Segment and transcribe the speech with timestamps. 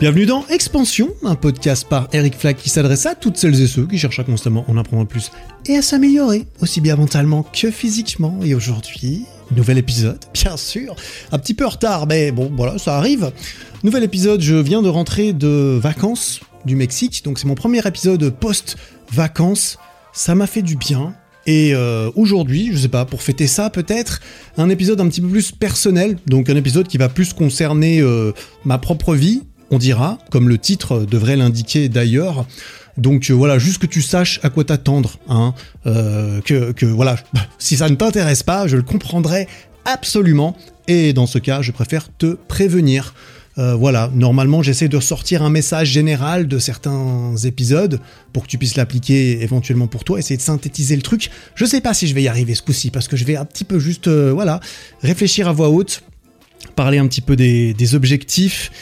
[0.00, 3.86] Bienvenue dans Expansion, un podcast par Eric Flack qui s'adresse à toutes celles et ceux
[3.86, 5.30] qui cherchent à constamment en apprendre plus
[5.66, 8.38] et à s'améliorer, aussi bien mentalement que physiquement.
[8.44, 10.96] Et aujourd'hui, nouvel épisode, bien sûr,
[11.30, 13.32] un petit peu en retard, mais bon, voilà, ça arrive.
[13.84, 18.30] Nouvel épisode, je viens de rentrer de vacances du Mexique, donc c'est mon premier épisode
[18.30, 19.78] post-vacances.
[20.12, 21.14] Ça m'a fait du bien,
[21.46, 24.20] et euh, aujourd'hui, je sais pas, pour fêter ça peut-être,
[24.56, 28.32] un épisode un petit peu plus personnel, donc un épisode qui va plus concerner euh,
[28.64, 32.46] ma propre vie, on dira, comme le titre devrait l'indiquer d'ailleurs.
[32.96, 35.54] Donc euh, voilà, juste que tu saches à quoi t'attendre, hein,
[35.84, 37.16] que, que voilà,
[37.58, 39.48] si ça ne t'intéresse pas, je le comprendrai
[39.84, 40.56] absolument,
[40.88, 43.14] et dans ce cas, je préfère te prévenir.
[43.56, 48.00] Euh, voilà, normalement j'essaie de sortir un message général de certains épisodes
[48.32, 51.30] pour que tu puisses l'appliquer éventuellement pour toi, essayer de synthétiser le truc.
[51.54, 53.44] Je sais pas si je vais y arriver ce coup-ci parce que je vais un
[53.44, 54.58] petit peu juste, euh, voilà,
[55.02, 56.02] réfléchir à voix haute,
[56.74, 58.72] parler un petit peu des, objectifs,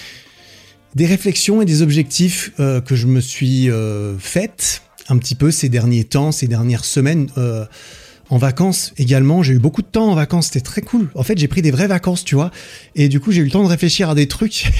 [0.95, 3.71] des réflexions et des objectifs euh, que je me suis
[4.19, 7.29] faites un petit peu ces derniers temps, ces dernières semaines
[8.33, 9.43] en vacances également.
[9.43, 11.11] J'ai eu beaucoup de temps en vacances, c'était très cool.
[11.15, 12.51] En fait, j'ai pris des vraies vacances, tu vois.
[12.95, 14.73] Et du coup, j'ai eu le temps de réfléchir à des trucs.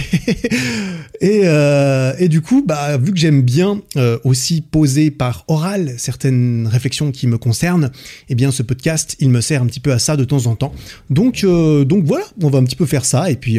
[1.21, 5.97] et, euh, et, du coup, bah, vu que j'aime bien euh, aussi poser par oral
[5.99, 7.91] certaines réflexions qui me concernent,
[8.31, 10.57] eh bien, ce podcast, il me sert un petit peu à ça de temps en
[10.57, 10.73] temps.
[11.11, 13.31] Donc, euh, donc voilà, on va un petit peu faire ça.
[13.31, 13.59] Et puis,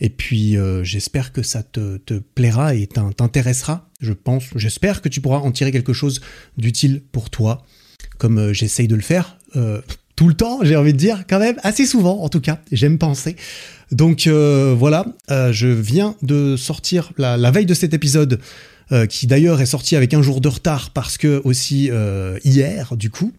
[0.00, 3.88] et puis j'espère que ça te, te plaira et t'intéressera.
[4.00, 6.20] Je pense, j'espère que tu pourras en tirer quelque chose
[6.56, 7.64] d'utile pour toi
[8.18, 9.80] comme euh, j'essaye de le faire euh,
[10.16, 12.98] tout le temps, j'ai envie de dire, quand même, assez souvent en tout cas, j'aime
[12.98, 13.34] penser.
[13.90, 18.40] Donc euh, voilà, je viens de sortir la, veille de cet épisode
[19.08, 21.90] qui d'ailleurs est sorti avec un jour de retard parce que aussi
[22.44, 23.32] hier, du coup,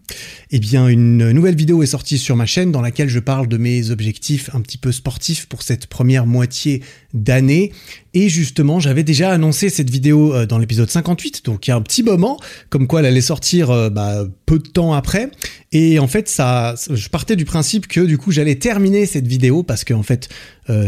[0.51, 3.55] eh bien une nouvelle vidéo est sortie sur ma chaîne dans laquelle je parle de
[3.55, 6.81] mes objectifs un petit peu sportifs pour cette première moitié
[7.15, 7.71] d'année.
[8.13, 11.75] Et justement, j'avais déjà annoncé cette vidéo euh, dans l'épisode 58, donc il y a
[11.75, 12.39] un petit moment,
[12.69, 15.31] comme quoi elle allait sortir bah, peu de temps après.
[15.71, 19.63] Et en fait, ça, je partais du principe que du coup, j'allais terminer cette vidéo
[19.63, 20.29] parce que en fait,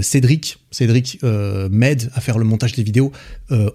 [0.02, 3.12] Cédric, Cédric m'aide à faire le montage des vidéos,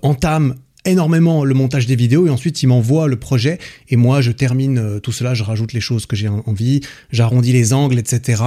[0.00, 3.58] entame énormément le montage des vidéos et ensuite il m'envoie le projet.
[3.88, 7.52] Et moi je termine euh, tout cela, je rajoute les choses que j'ai envie, j'arrondis
[7.52, 8.42] les angles, etc.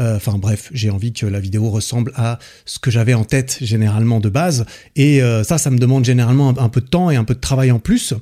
[0.00, 3.58] Euh, enfin bref, j'ai envie que la vidéo ressemble à ce que j'avais en tête
[3.60, 4.64] généralement de base.
[4.96, 7.40] Et euh, ça, ça me demande généralement un, peu de temps et un peu de
[7.40, 8.14] travail en plus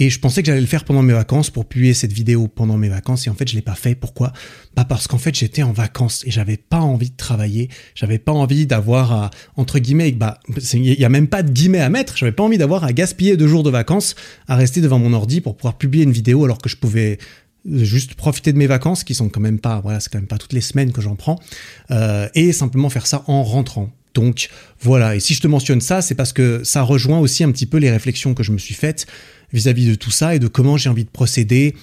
[0.00, 2.78] et je pensais que j'allais le faire pendant mes vacances pour publier cette vidéo pendant
[2.78, 3.26] mes vacances.
[3.26, 3.94] Et en fait, je l'ai pas fait.
[3.94, 4.32] Pourquoi?
[4.74, 7.68] Pas parce qu'en fait, j'étais en vacances et j'avais pas envie de travailler.
[7.94, 10.40] J'avais pas envie d'avoir à, entre guillemets, bah,
[10.72, 12.16] il y a même pas de guillemets à mettre.
[12.16, 14.14] J'avais pas envie d'avoir à gaspiller deux jours de vacances
[14.48, 17.18] à rester devant mon ordi pour pouvoir publier une vidéo alors que je pouvais
[17.66, 20.38] juste profiter de mes vacances qui sont quand même pas voilà c'est quand même pas
[20.38, 21.38] toutes les semaines que j'en prends
[21.90, 24.48] euh, et simplement faire ça en rentrant donc
[24.80, 27.66] voilà et si je te mentionne ça c'est parce que ça rejoint aussi un petit
[27.66, 29.06] peu les réflexions que je me suis faites
[29.52, 31.74] vis-à-vis de tout ça et de comment j'ai envie de procéder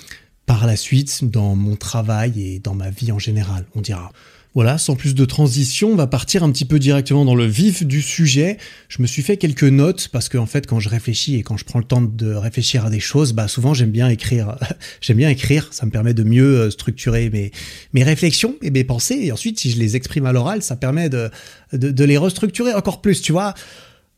[0.48, 4.12] par la suite dans mon travail et dans ma vie en général, on dira.
[4.58, 7.86] Voilà, sans plus de transition, on va partir un petit peu directement dans le vif
[7.86, 8.58] du sujet.
[8.90, 11.58] Je me suis fait quelques notes parce qu'en en fait, quand je réfléchis et quand
[11.58, 14.58] je prends le temps de réfléchir à des choses, bah souvent j'aime bien écrire.
[15.02, 19.20] j'aime bien écrire, ça me permet de mieux euh, structurer mes, réflexions et mes pensées.
[19.22, 21.30] Et ensuite, si je les exprime à l'oral, ça permet de
[21.72, 23.54] les restructurer encore plus, tu vois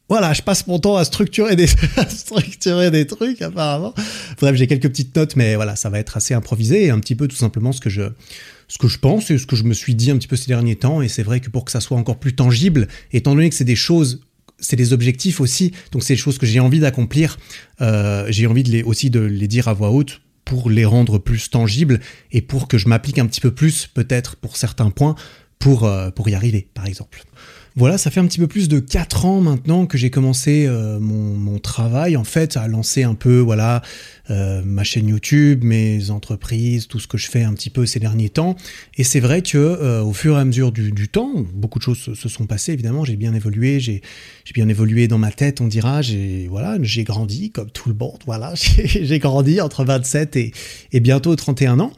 [0.10, 1.68] voilà, je passe mon temps à structurer des,
[2.10, 3.94] structurer des trucs apparemment.
[4.42, 7.16] Bref, j'ai quelques petites notes, mais voilà, ça va être assez improvisé et un petit
[7.16, 8.02] peu tout simplement ce que je,
[8.68, 10.48] ce que je pense et ce que je me suis dit un petit peu ces
[10.48, 11.04] derniers temps.
[11.04, 13.64] Et c'est vrai que pour que ça soit encore plus tangible, étant donné que c'est
[13.64, 14.22] des choses,
[14.58, 17.38] c'est des objectifs aussi, donc c'est des choses que j'ai envie d'accomplir,
[17.82, 21.20] euh, j'ai envie de les, aussi de les dire à voix haute pour les rendre
[21.20, 22.00] plus tangibles
[22.32, 25.16] et pour que je m'applique un petit peu plus peut-être pour certains points
[25.60, 27.24] pour, euh, pour y arriver, par exemple.
[27.76, 31.00] Voilà, ça fait un petit peu plus de 4 ans maintenant que j'ai commencé euh,
[31.00, 33.82] mon, travail, en fait, à lancer un peu, voilà,
[34.30, 38.00] euh, ma chaîne YouTube, mes entreprises, tout ce que je fais un petit peu ces
[38.00, 38.56] derniers temps.
[38.98, 42.14] Et c'est vrai que euh, au fur et à mesure du, temps, beaucoup de choses
[42.14, 44.02] se, sont passées, évidemment, j'ai bien évolué, j'ai
[44.54, 48.54] bien évolué dans ma tête, on dira, j'ai voilà, grandi comme tout le monde, voilà,
[48.56, 50.52] j'ai grandi entre 27 et,
[50.92, 51.94] et bientôt 31 ans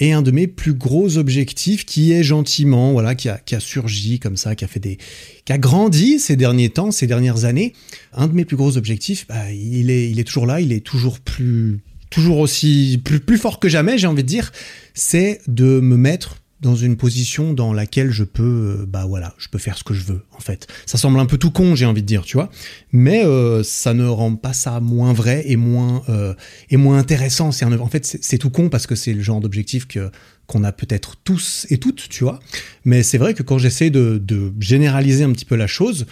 [0.00, 3.60] et un de mes plus gros objectifs qui est gentiment, voilà, qui a, qui a
[3.60, 4.98] surgi comme ça, qui a fait des,
[5.44, 7.74] qui a grandi ces derniers temps, ces dernières années.
[8.14, 10.84] Un de mes plus gros objectifs, bah, il est, il est toujours là, il est
[10.84, 14.52] toujours plus, toujours aussi, plus, plus fort que jamais, j'ai envie de dire,
[14.94, 19.48] c'est de me mettre dans une position dans laquelle je peux, euh, bah voilà, je
[19.48, 20.66] peux faire ce que je veux en fait.
[20.86, 22.50] Ça semble un peu tout con, j'ai envie de dire, tu vois,
[22.92, 26.34] mais euh, ça ne rend pas ça moins vrai et moins euh,
[26.68, 27.50] et moins intéressant.
[27.50, 30.10] C'est en fait c'est tout con parce que c'est le genre d'objectif que
[30.46, 32.40] qu'on a peut-être tous et toutes, tu vois.
[32.84, 36.06] Mais c'est vrai que quand j'essaie de, de, généraliser un petit peu la chose,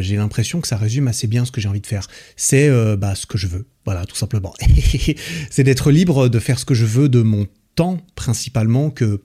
[0.00, 2.06] j'ai l'impression que ça résume assez bien ce que j'ai envie de faire.
[2.36, 4.54] C'est bah, ce que je veux, voilà, tout simplement.
[5.50, 9.20] c'est d'être libre de faire ce que je veux de mon temps, principalement, que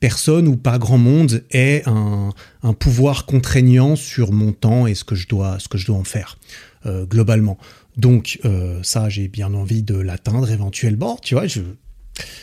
[0.00, 2.32] personne ou pas grand monde ait un,
[2.78, 6.04] pouvoir contraignant sur mon temps et ce que je dois, ce que je dois en
[6.04, 6.38] faire,
[6.84, 7.58] globalement.
[7.96, 8.40] Donc
[8.82, 11.44] ça, j'ai bien envie de l'atteindre éventuellement, tu vois,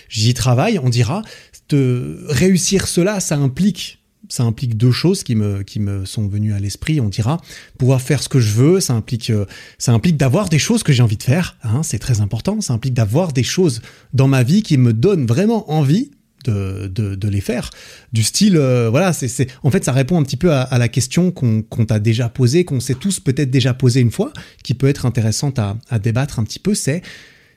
[0.09, 1.21] j'y travaille, on dira.
[1.69, 6.53] De réussir cela, ça implique ça implique deux choses qui me, qui me sont venues
[6.53, 7.39] à l'esprit, on dira.
[7.77, 9.45] Pouvoir faire ce que je veux, ça implique, euh,
[9.77, 12.61] ça implique d'avoir des choses que j'ai envie de faire, hein, c'est très important.
[12.61, 13.81] Ça implique d'avoir des choses
[14.13, 16.11] dans ma vie qui me donnent vraiment envie
[16.50, 17.69] de, les faire.
[18.12, 21.31] Du style, euh, voilà, c'est, en fait, ça répond un petit peu à, la question
[21.31, 24.31] qu'on, t'a déjà posée, qu'on s'est tous peut-être déjà posée une fois,
[24.63, 27.01] qui peut être intéressante à, à débattre un petit peu, c'est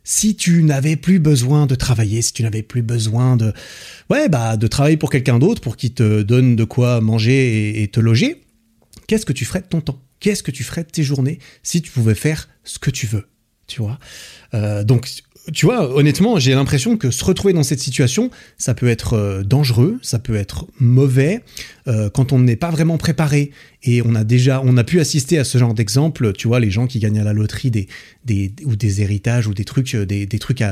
[0.06, 3.52] si tu n'avais plus besoin de travailler, si tu n'avais plus besoin de,
[4.08, 7.88] ouais, bah, de travailler pour quelqu'un d'autre pour qu'il te donne de quoi manger et,
[7.88, 8.42] te loger,
[9.08, 10.00] qu'est-ce que tu ferais de ton temps?
[10.20, 13.26] Qu'est-ce que tu ferais de tes journées si tu pouvais faire ce que tu veux?
[13.66, 13.98] Tu vois
[14.54, 15.08] euh, Donc,
[15.52, 19.42] tu vois, honnêtement, j'ai l'impression que se retrouver dans cette situation, ça peut être euh,
[19.44, 21.42] dangereux, ça peut être mauvais
[21.86, 23.52] euh, quand on n'est pas vraiment préparé.
[23.82, 26.32] Et on a déjà, on a pu assister à ce genre d'exemple.
[26.32, 27.86] Tu vois, les gens qui gagnent à la loterie des,
[28.64, 30.62] ou des héritages ou des trucs, des trucs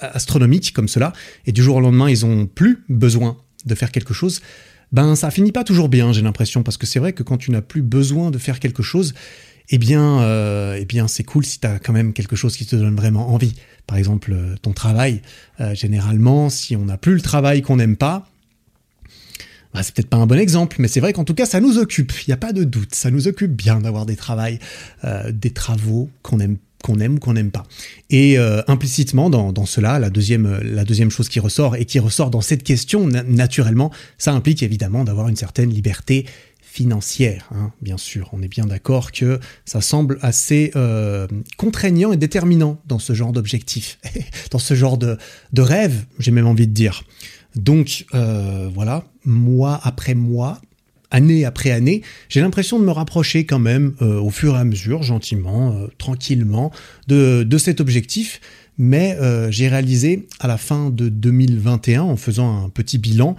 [0.00, 1.12] astronomiques comme cela,
[1.46, 4.40] et du jour au lendemain, ils ont plus besoin de faire quelque chose.
[4.92, 7.50] Ben, ça finit pas toujours bien, j'ai l'impression, parce que c'est vrai que quand tu
[7.50, 9.14] n'as plus besoin de faire quelque chose,
[9.70, 12.66] eh bien, euh, eh bien c'est cool si tu as quand même quelque chose qui
[12.66, 13.54] te donne vraiment envie.
[13.86, 15.22] Par exemple, euh, ton travail.
[15.60, 18.28] Euh, généralement, si on n'a plus le travail qu'on n'aime pas,
[19.72, 21.78] bah, c'est peut-être pas un bon exemple, mais c'est vrai qu'en tout cas, ça nous
[21.78, 22.12] occupe.
[22.26, 22.94] Il n'y a pas de doute.
[22.94, 24.16] Ça nous occupe bien d'avoir des
[25.32, 27.64] des travaux qu'on aime qu'on aime ou qu'on n'aime pas.
[28.10, 28.36] Et
[28.68, 32.42] implicitement dans, dans, cela, la deuxième, la deuxième chose qui ressort et qui ressort dans
[32.42, 36.26] cette question naturellement, ça implique évidemment d'avoir une certaine liberté
[36.74, 38.30] financière, hein, bien sûr.
[38.32, 43.30] On est bien d'accord que ça semble assez euh, contraignant et déterminant dans ce genre
[43.30, 44.00] d'objectif,
[44.50, 45.16] dans ce genre de,
[45.52, 47.04] de rêve, j'ai même envie de dire.
[47.54, 50.60] Donc euh, voilà, mois après mois,
[51.12, 54.64] année après année, j'ai l'impression de me rapprocher quand même euh, au fur et à
[54.64, 56.72] mesure, gentiment, tranquillement,
[57.06, 58.40] de, de, cet objectif.
[58.78, 59.16] Mais
[59.50, 63.36] j'ai réalisé à la fin de 2021, en faisant un petit bilan,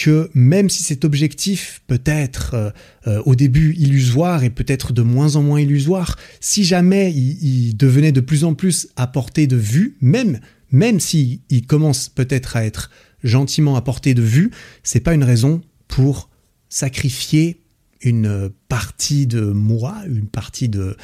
[0.00, 2.70] que même si cet objectif peut être euh,
[3.06, 8.10] euh, au début illusoire et peut-être de moins en moins illusoire, si jamais il, devenait
[8.10, 10.40] de plus en plus à portée de vue, même
[10.72, 12.90] même s'il il commence peut-être à être
[13.24, 14.50] gentiment à portée de vue,
[14.82, 16.30] c'est pas une raison pour
[16.70, 17.60] sacrifier
[18.02, 20.96] une partie de moi, une partie de,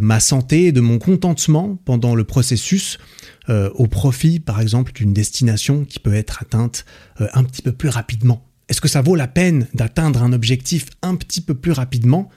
[0.00, 2.98] ma santé, de mon contentement pendant le processus
[3.48, 6.84] euh, au profit, par exemple, d'une destination qui peut être atteinte
[7.20, 8.44] euh, un petit peu plus rapidement.
[8.68, 12.28] Est-ce que ça vaut la peine d'atteindre un objectif un petit peu plus rapidement?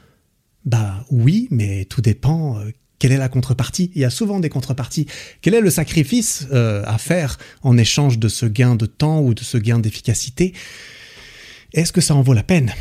[0.64, 2.60] Bah oui, mais tout dépend.
[2.60, 5.08] Euh, quelle est la contrepartie Il y a souvent des contreparties.
[5.42, 9.40] Quel est le sacrifice à faire en échange de ce gain de temps ou de
[9.40, 10.54] ce gain d'efficacité?
[11.74, 12.72] Est-ce que ça en vaut la peine?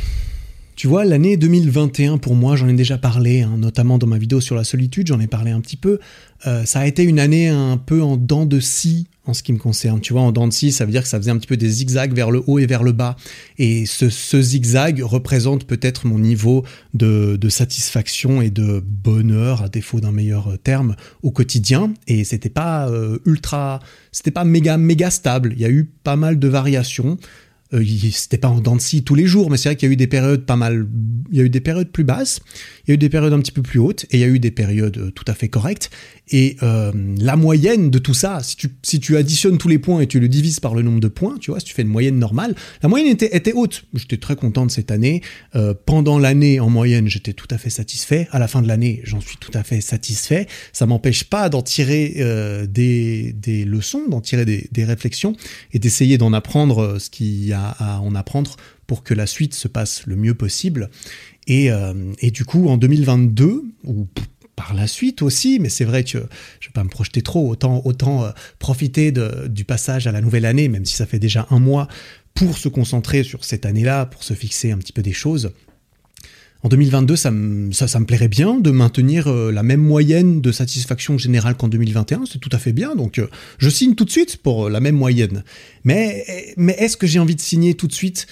[0.75, 4.41] Tu vois, l'année 2021 pour moi, j'en ai déjà parlé, hein, notamment dans ma vidéo
[4.41, 5.99] sur la solitude, j'en ai parlé un petit peu.
[6.47, 9.53] Euh, ça a été une année un peu en dents de scie en ce qui
[9.53, 10.01] me concerne.
[10.01, 11.57] Tu vois, en dents de scie, ça veut dire que ça faisait un petit peu
[11.57, 13.15] des zigzags vers le haut et vers le bas.
[13.59, 20.11] Et ce, zigzag représente peut-être mon niveau de, satisfaction et de bonheur, à défaut d'un
[20.11, 21.93] meilleur terme, au quotidien.
[22.07, 23.79] Et c'était pas euh, ultra,
[24.11, 25.53] c'était pas méga méga stable.
[25.55, 27.17] Il y a eu pas mal de variations.
[27.73, 29.91] Euh, c'était pas en dents de scie tous les jours, mais c'est vrai qu'il y
[29.91, 30.87] a eu des périodes pas mal,
[31.31, 32.41] il y a eu des périodes plus basses,
[32.85, 34.27] il y a eu des périodes un petit peu plus hautes, et il y a
[34.27, 35.89] eu des périodes euh, tout à fait correctes.
[36.33, 40.01] Et euh, la moyenne de tout ça, si tu, si tu additionnes tous les points
[40.01, 41.89] et tu le divises par le nombre de points, tu vois, si tu fais une
[41.89, 43.83] moyenne normale, la moyenne était, était haute.
[43.93, 45.21] J'étais très content de cette année.
[45.55, 48.27] Euh, pendant l'année, en moyenne, j'étais tout à fait satisfait.
[48.31, 50.47] À la fin de l'année, j'en suis tout à fait satisfait.
[50.71, 52.15] Ça m'empêche pas d'en tirer
[52.67, 55.35] des, des, leçons, d'en tirer des, des, réflexions
[55.73, 58.55] et d'essayer d'en apprendre ce qu'il y a à en apprendre
[58.87, 60.89] pour que la suite se passe le mieux possible.
[61.47, 64.07] Et, euh, et du coup, en 2022, ou
[64.55, 67.49] par la suite aussi, mais c'est vrai que je ne vais pas me projeter trop,
[67.49, 71.47] autant, autant euh, profiter du passage à la nouvelle année, même si ça fait déjà
[71.49, 71.87] un mois,
[72.33, 75.51] pour se concentrer sur cette année-là, pour se fixer un petit peu des choses.
[76.63, 81.55] En 2022, ça me, plairait bien de maintenir euh, la même moyenne de satisfaction générale
[81.55, 83.27] qu'en 2021, c'est tout à fait bien, donc euh,
[83.57, 85.43] je signe tout de suite pour la même moyenne.
[85.83, 88.27] Mais, mais est-ce que j'ai envie de signer tout de suite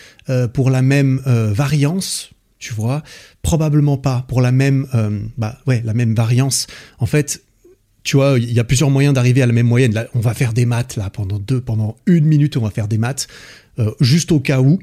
[0.54, 2.30] pour la même variance?
[2.60, 3.04] Tu vois?
[3.42, 6.68] Probablement pas pour la même, euh, bah ouais, la même variance.
[7.00, 7.42] En fait,
[8.04, 10.08] tu vois, il y a plusieurs moyens d'arriver à la même moyenne.
[10.14, 12.98] On va faire des maths là pendant deux, pendant une minute, on va faire des
[12.98, 13.28] maths,
[13.80, 14.80] euh, juste au cas où.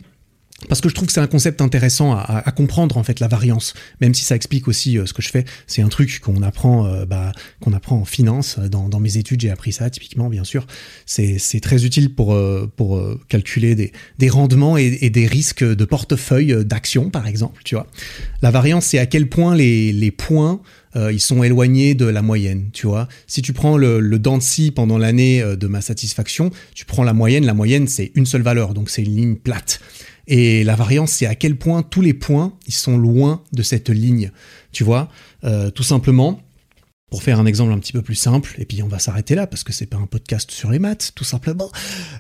[0.68, 3.75] Parce que je trouve que c'est un concept intéressant à, comprendre en fait la variance,
[4.00, 5.44] même si ça explique aussi euh, ce que je fais.
[5.66, 8.58] C'est un truc qu'on apprend, euh, bah, qu'on apprend en finance.
[8.58, 10.66] Dans, mes études, j'ai appris ça typiquement, bien sûr.
[11.04, 17.10] C'est très utile pour euh, pour calculer des, rendements et, des risques de portefeuille d'action,
[17.10, 17.60] par exemple.
[17.64, 17.86] Tu vois,
[18.40, 20.60] la variance, c'est à quel point les, points
[20.94, 23.08] ils sont éloignés de la moyenne, tu vois.
[23.26, 27.44] Si tu prends le, le scie pendant l'année de ma satisfaction, tu prends la moyenne,
[27.44, 29.80] la moyenne c'est une seule valeur, donc c'est une ligne plate.
[30.28, 33.90] Et la variance, c'est à quel point tous les points, ils sont loin de cette
[33.90, 34.33] ligne.
[34.73, 35.09] Tu vois,
[35.45, 36.40] euh, tout simplement,
[37.11, 39.47] pour faire un exemple un petit peu plus simple, et puis on va s'arrêter là
[39.47, 41.71] parce que c'est pas un podcast sur les maths, tout simplement.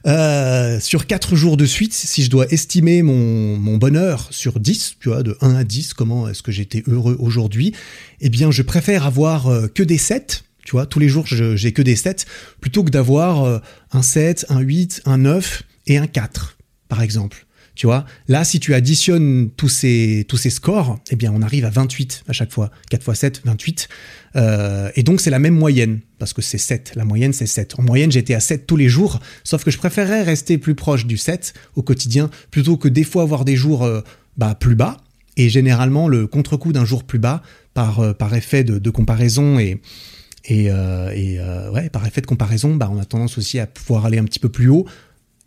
[0.06, 4.96] Euh, sur 4 jours de suite, si je dois estimer mon, mon bonheur sur 10,
[5.00, 7.74] tu vois, de 1 à 10, comment est-ce que j'étais heureux aujourd'hui,
[8.20, 11.72] eh bien je préfère avoir euh, que des 7, tu vois, tous les jours j'ai
[11.72, 12.24] que des 7,
[12.60, 16.58] plutôt que d'avoir un 7, un 8, un 9 et un 4,
[16.88, 17.45] par exemple.
[17.76, 21.66] Tu vois, là, si tu additionnes tous ces, tous ces scores, eh bien, on arrive
[21.66, 22.70] à 28 à chaque fois.
[22.90, 23.88] 4 x 7, 28.
[24.94, 26.92] et donc, c'est la même moyenne, parce que c'est 7.
[26.96, 27.78] La moyenne, c'est 7.
[27.78, 31.06] En moyenne, j'étais à 7 tous les jours, sauf que je préférerais rester plus proche
[31.06, 34.00] du 7 au quotidien, plutôt que des fois avoir des jours euh,
[34.38, 34.96] bah, plus bas.
[35.36, 37.42] Et généralement, le contre-coup d'un jour plus bas,
[37.74, 39.82] par, euh, par effet de, comparaison et,
[40.46, 41.38] et, euh, et
[41.74, 44.38] ouais, par effet de comparaison, bah, on a tendance aussi à pouvoir aller un petit
[44.38, 44.86] peu plus haut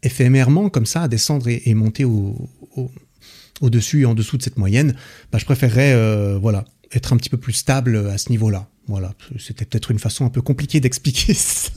[0.04, 2.50] éphémèrement comme ça, à descendre et, monter au,
[3.62, 4.96] au-dessus et en dessous de cette moyenne,
[5.32, 8.68] bah, je préférerais euh, voilà, être un petit peu plus stable à ce niveau-là.
[8.88, 11.72] Voilà, c'était peut-être une façon un peu compliquée d'expliquer ça.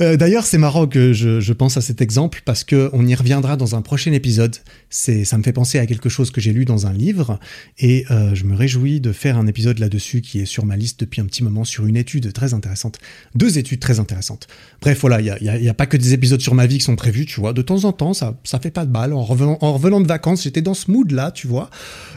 [0.00, 3.56] Euh, d'ailleurs, c'est marrant que je, pense à cet exemple parce que on y reviendra
[3.56, 4.56] dans un prochain épisode.
[4.90, 7.38] C'est, ça me fait penser à quelque chose que j'ai lu dans un livre
[7.78, 11.00] et euh, je me réjouis de faire un épisode là-dessus qui est sur ma liste
[11.00, 12.98] depuis un petit moment sur une étude très intéressante,
[13.34, 14.48] deux études très intéressantes.
[14.82, 17.26] Bref, voilà, il y a, pas que des épisodes sur ma vie qui sont prévus,
[17.26, 17.52] tu vois.
[17.52, 19.12] De temps en temps, ça, ça fait pas de mal.
[19.12, 21.70] En revenant, en de vacances, j'étais dans ce mood-là, tu vois.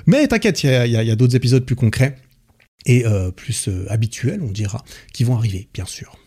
[0.06, 2.18] Mais t'inquiète, il y a, d'autres épisodes plus concrets
[2.86, 4.84] et euh, plus habituels, on dira,
[5.14, 6.18] qui vont arriver, bien sûr.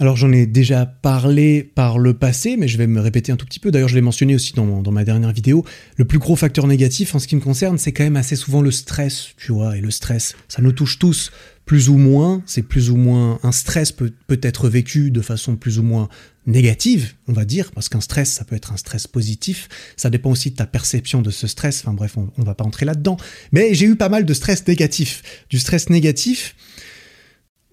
[0.00, 3.46] Alors j'en ai déjà parlé par le passé, mais je vais me répéter un tout
[3.46, 3.72] petit peu.
[3.72, 5.64] D'ailleurs, je l'ai mentionné aussi dans, dans, ma dernière vidéo.
[5.96, 8.60] Le plus gros facteur négatif en ce qui me concerne, c'est quand même assez souvent
[8.60, 9.76] le stress, tu vois.
[9.76, 11.32] Et le stress, ça nous touche tous,
[11.64, 12.44] plus ou moins.
[12.46, 16.08] C'est plus ou moins un stress peut, peut être vécu de façon plus ou moins
[16.46, 19.68] négative, on va dire, parce qu'un stress, ça peut être un stress positif.
[19.96, 21.80] Ça dépend aussi de ta perception de ce stress.
[21.80, 23.16] Enfin bref, on, on va pas entrer là-dedans.
[23.50, 25.44] Mais j'ai eu pas mal de stress négatif.
[25.50, 26.54] Du stress négatif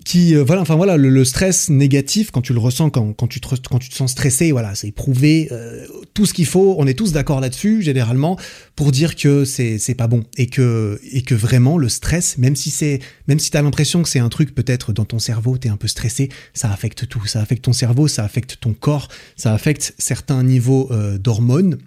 [0.05, 3.41] qui euh, voilà enfin voilà le, stress négatif quand tu le ressens quand, quand tu
[3.41, 6.88] te quand tu te sens stressé voilà c'est prouvé euh, tout ce qu'il faut on
[6.88, 8.38] est tous d'accord là-dessus généralement
[8.75, 12.55] pour dire que c'est c'est pas bon et que et que vraiment le stress même
[12.55, 15.57] si c'est même si tu as l'impression que c'est un truc peut-être dans ton cerveau
[15.57, 17.25] tu es un peu stressé ça affecte tout.
[17.25, 21.79] Ça affecte ton cerveau ça affecte ton corps ça affecte certains niveaux euh, d'hormones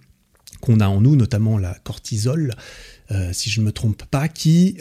[0.60, 2.54] qu'on a en nous notamment la cortisol
[3.32, 4.76] si je ne me trompe pas qui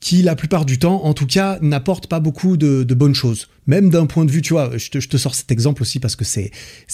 [0.00, 3.48] qui la plupart du temps, en tout cas, n'apporte pas beaucoup de, bonnes choses.
[3.66, 6.24] Même d'un point de vue, tu vois, je te, sors cet exemple aussi parce que
[6.24, 6.52] c'est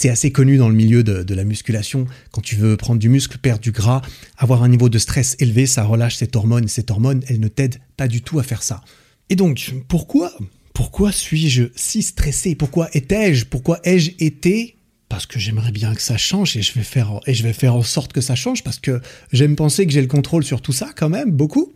[0.08, 2.06] assez connu dans le milieu de, la musculation.
[2.30, 4.02] Quand tu veux prendre du muscle, perdre du gras,
[4.38, 6.68] avoir un niveau de stress élevé, ça relâche cette hormone.
[6.68, 8.82] Cette hormone, elle ne t'aide pas du tout à faire ça.
[9.28, 10.32] Et donc, pourquoi
[10.74, 12.54] pourquoi suis-je si stressé?
[12.54, 13.44] Pourquoi étais-je?
[13.44, 14.76] Pourquoi ai-je été
[15.12, 16.72] parce que j'aimerais bien que ça change et je
[17.42, 20.42] vais faire en sorte que ça change parce que j'aime penser que j'ai le contrôle
[20.42, 21.74] sur tout ça quand même beaucoup.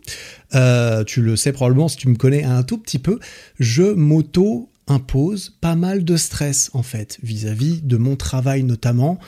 [0.55, 3.19] Euh, tu le sais probablement si tu me connais un tout petit peu.
[3.59, 9.19] Je m'auto impose pas mal de stress en fait vis-à-vis de mon travail notamment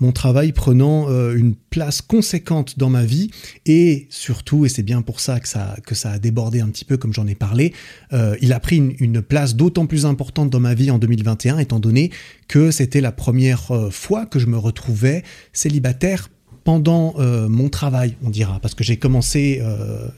[0.00, 3.30] mon travail prenant euh, une place conséquente dans ma vie.
[3.66, 7.12] Et surtout, et c'est bien pour ça que ça, a débordé un petit peu comme
[7.12, 7.72] j'en ai parlé,
[8.12, 11.78] euh, il a pris une, place d'autant plus importante dans ma vie en 2021 étant
[11.78, 12.10] donné
[12.48, 15.22] que c'était la première euh, fois que je me retrouvais
[15.52, 16.30] célibataire
[16.64, 17.14] pendant
[17.48, 19.62] mon travail, on dira, parce que j'ai commencé,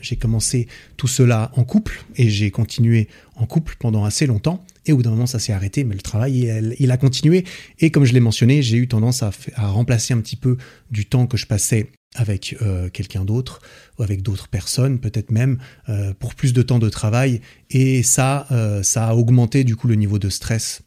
[0.00, 4.64] j'ai commencé tout cela en couple et j'ai continué en couple pendant assez longtemps.
[4.86, 7.44] Et au bout d'un moment, ça s'est arrêté, mais le travail, il, a continué.
[7.80, 10.56] Et comme je l'ai mentionné, j'ai eu tendance à, remplacer un petit peu
[10.90, 13.60] du temps que je passais avec euh, quelqu'un d'autre
[13.98, 17.40] ou avec d'autres personnes, peut-être même euh, pour plus de temps de travail.
[17.70, 20.82] Et ça, euh, ça a augmenté du coup le niveau de stress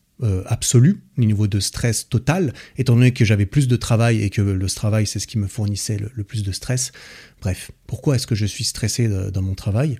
[0.48, 4.42] absolu, le niveau de stress total, étant donné que j'avais plus de travail et que
[4.42, 6.92] le travail, c'est ce qui me fournissait le, plus de stress.
[7.42, 10.00] Bref, pourquoi est-ce que je suis stressé dans mon travail?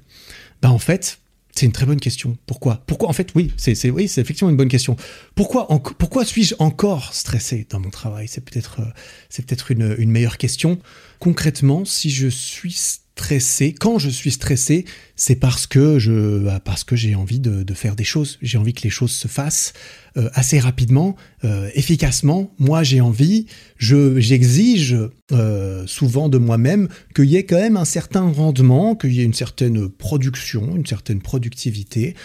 [0.62, 1.20] Ben en fait,
[1.56, 2.38] c'est une très bonne question.
[2.46, 2.84] Pourquoi?
[2.86, 4.96] Pourquoi En fait, oui, c'est oui, c'est effectivement une bonne question.
[5.36, 8.28] Pourquoi pourquoi suis-je encore stressé dans mon travail?
[8.28, 10.80] C'est peut-être euh, peut-être une, une, meilleure question.
[11.20, 12.72] Concrètement, si je suis
[13.20, 14.86] stressé, quand je suis stressé,
[15.18, 18.38] c'est parce que je, bah, parce que j'ai envie de, faire des choses.
[18.42, 19.74] J'ai envie que les choses se fassent
[20.16, 22.50] euh, assez rapidement, euh, efficacement.
[22.60, 23.46] Moi, j'ai envie,
[23.76, 24.98] je, j'exige
[25.34, 29.26] euh, souvent de moi-même qu'il y ait quand même un certain rendement, qu'il y ait
[29.26, 32.16] une certaine production, une certaine productivité,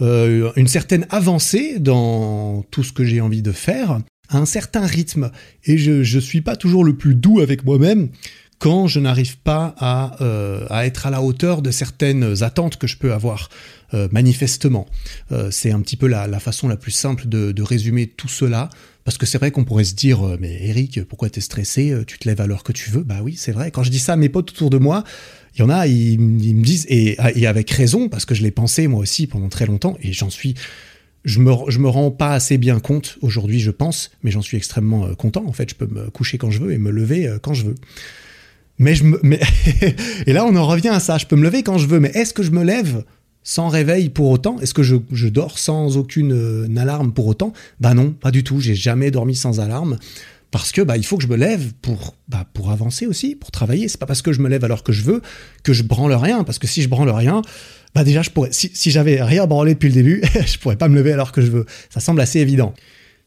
[0.00, 5.30] une certaine avancée dans tout ce que j'ai envie de faire, un certain rythme.
[5.64, 8.08] Et je ne suis pas toujours le plus doux avec moi-même
[8.62, 12.86] quand je n'arrive pas à, euh, à, être à la hauteur de certaines attentes que
[12.86, 13.48] je peux avoir,
[13.92, 14.86] euh, manifestement.
[15.32, 18.28] Euh, c'est un petit peu la, la, façon la plus simple de, de résumer tout
[18.28, 18.70] cela,
[19.02, 22.28] parce que c'est vrai qu'on pourrait se dire, mais Eric, pourquoi t'es stressé Tu te
[22.28, 23.02] lèves à l'heure que tu veux?
[23.02, 23.72] Bah oui, c'est vrai.
[23.72, 25.02] Quand je dis ça à mes potes autour de moi,
[25.56, 28.44] il y en a, ils, ils me disent, et, et, avec raison, parce que je
[28.44, 30.54] l'ai pensé moi aussi pendant très longtemps, et j'en suis...
[31.24, 34.56] Je me, je me rends pas assez bien compte aujourd'hui, je pense, mais j'en suis
[34.56, 35.44] extrêmement content.
[35.46, 37.74] En fait, je peux me coucher quand je veux et me lever quand je veux.
[38.78, 39.20] Mais je me,
[40.26, 41.18] et là on en revient à ça.
[41.18, 43.04] Je peux me lever quand je veux, mais est-ce que je me lève
[43.42, 44.58] sans réveil pour autant?
[44.60, 47.52] Est-ce que je, je, dors sans aucune euh, alarme pour autant?
[47.80, 48.60] Bah non, pas du tout.
[48.60, 49.98] J'ai jamais dormi sans alarme
[50.50, 53.50] parce que bah il faut que je me lève pour bah, pour avancer aussi, pour
[53.50, 53.88] travailler.
[53.88, 55.22] C'est pas parce que je me lève alors que je veux
[55.62, 56.44] que je branle rien.
[56.44, 57.42] Parce que si je branle rien,
[57.94, 58.52] bah déjà je pourrais.
[58.52, 61.40] Si, si j'avais rien branlé depuis le début, je pourrais pas me lever alors que
[61.40, 61.66] je veux.
[61.90, 62.74] Ça semble assez évident.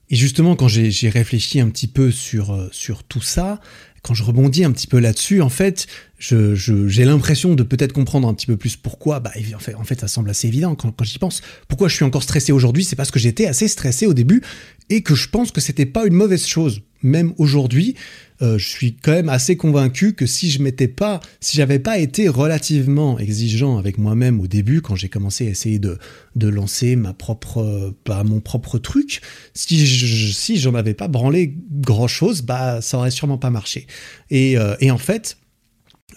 [0.10, 3.60] Et justement, quand j'ai réfléchi un petit peu sur, euh, sur tout ça,
[4.06, 5.88] quand je rebondis un petit peu là-dessus, en fait,
[6.20, 9.20] j'ai l'impression de peut-être comprendre un petit peu plus pourquoi.
[9.20, 11.42] Bah, en fait, en fait ça semble assez évident quand, quand j'y pense.
[11.68, 14.44] Pourquoi je suis encore stressé aujourd'hui C'est parce que j'étais assez stressé au début
[14.92, 16.82] et que je pense que c'était pas une mauvaise chose.
[17.02, 17.96] Même aujourd'hui,
[18.42, 21.98] euh, je suis quand même assez convaincu que si je m'étais pas, si j'avais pas
[21.98, 25.98] été relativement exigeant avec moi-même au début, quand j'ai commencé à essayer de,
[26.36, 29.22] de lancer ma propre, bah, mon propre truc,
[29.54, 33.88] si je, si j'en avais pas branlé grand chose, bah ça aurait sûrement pas marché.
[34.30, 35.38] Et, euh, et en fait,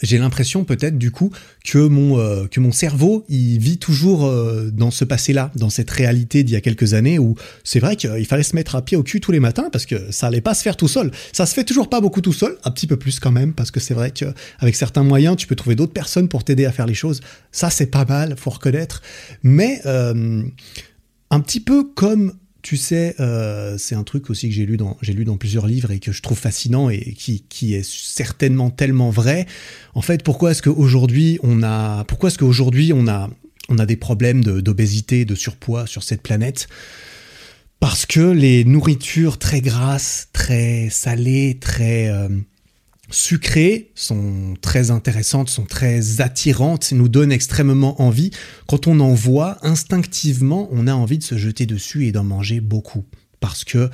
[0.03, 1.31] j'ai l'impression peut-être du coup
[1.65, 6.43] que mon euh, que cerveau il vit toujours euh, dans ce passé-là, dans cette réalité
[6.43, 9.03] d'il y a quelques années où c'est vrai qu'il fallait se mettre à pied au
[9.03, 11.11] cul tous les matins parce que ça allait pas se faire tout seul.
[11.33, 13.71] Ça se fait toujours pas beaucoup tout seul, un petit peu plus quand même parce
[13.71, 16.87] que c'est vrai qu'avec certains moyens tu peux trouver d'autres personnes pour t'aider à faire
[16.87, 17.21] les choses.
[17.53, 19.03] Ça c'est pas mal, faut reconnaître.
[19.43, 20.43] Mais euh,
[21.31, 22.35] un petit peu comme
[22.69, 26.13] tu sais, euh, c'est un truc aussi que j'ai lu dans plusieurs livres et que
[26.13, 29.47] je trouve fascinant et qui, est certainement tellement vrai.
[29.95, 33.31] En fait, pourquoi est-ce qu'aujourd'hui on a pourquoi est-ce qu'aujourd'hui on a
[33.71, 36.69] on a des problèmes d'obésité, de, surpoids sur cette planète?
[37.81, 42.29] Parce que les nourritures très grasses, très salées, très euh,
[43.11, 48.31] sucrées sont très intéressantes, sont très attirantes, nous donnent extrêmement envie.
[48.67, 52.61] Quand on en voit, instinctivement, on a envie de se jeter dessus et d'en manger
[52.61, 53.05] beaucoup.
[53.41, 53.91] Parce que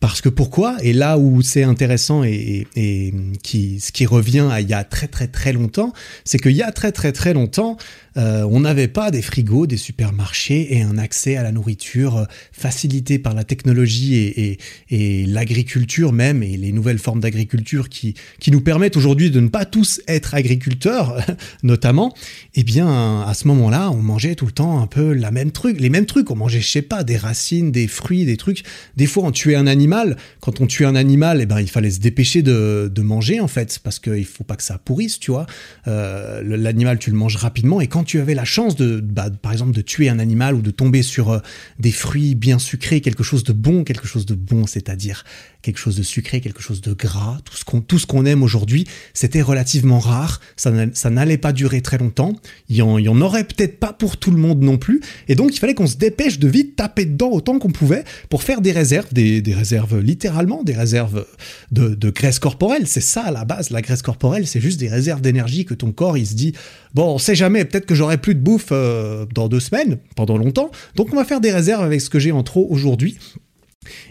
[0.00, 0.76] parce que pourquoi?
[0.82, 4.82] Et là où c'est intéressant et, et, qui, ce qui revient à il y a
[4.82, 5.92] très très très longtemps,
[6.24, 7.76] c'est qu'il y a très très très longtemps,
[8.16, 12.24] euh, on n'avait pas des frigos, des supermarchés et un accès à la nourriture euh,
[12.52, 14.58] facilité par la technologie et,
[15.26, 18.14] l'agriculture même et les nouvelles formes d'agriculture qui,
[18.48, 21.24] nous permettent aujourd'hui de ne pas tous être agriculteurs,
[21.62, 22.14] notamment.
[22.54, 25.80] Eh bien, à ce moment-là, on mangeait tout le temps un peu la même truc,
[25.80, 26.30] les mêmes trucs.
[26.30, 28.62] On mangeait, je sais pas, des racines, des fruits, des trucs.
[28.96, 31.90] Des fois, on tuait un animal quand on tue un animal, eh ben, il fallait
[31.90, 35.46] se dépêcher de, manger, en fait, parce qu'il faut pas que ça pourrisse, tu vois.
[35.88, 39.52] Euh, l'animal, tu le manges rapidement, et quand tu avais la chance de, bah, par
[39.52, 41.38] exemple, de tuer un animal ou de tomber sur euh,
[41.78, 45.24] des fruits bien sucrés, quelque chose de bon, quelque chose de bon, c'est-à-dire
[45.62, 48.42] quelque chose de sucré, quelque chose de gras, tout ce qu'on tout ce qu'on aime
[48.42, 52.34] aujourd'hui, c'était relativement rare, ça n'allait pas durer très longtemps,
[52.68, 55.00] il y en, il y en aurait peut-être pas pour tout le monde non plus,
[55.28, 58.42] et donc il fallait qu'on se dépêche de vite taper dedans autant qu'on pouvait pour
[58.42, 61.24] faire des réserves, des, des réserves littéralement des réserves
[61.70, 62.86] de, graisse corporelle.
[62.86, 65.92] C'est ça à la base, la graisse corporelle, c'est juste des réserves d'énergie que ton
[65.92, 66.52] corps il se dit
[66.94, 70.38] bon, on sait jamais, peut-être que j'aurai plus de bouffe euh, dans deux semaines, pendant
[70.38, 73.18] longtemps, donc on va faire des réserves avec ce que j'ai en trop aujourd'hui.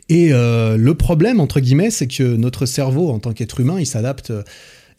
[0.09, 3.85] Et euh, le problème entre guillemets, c'est que notre cerveau en tant qu'être humain, il
[3.85, 4.43] s'adapte euh,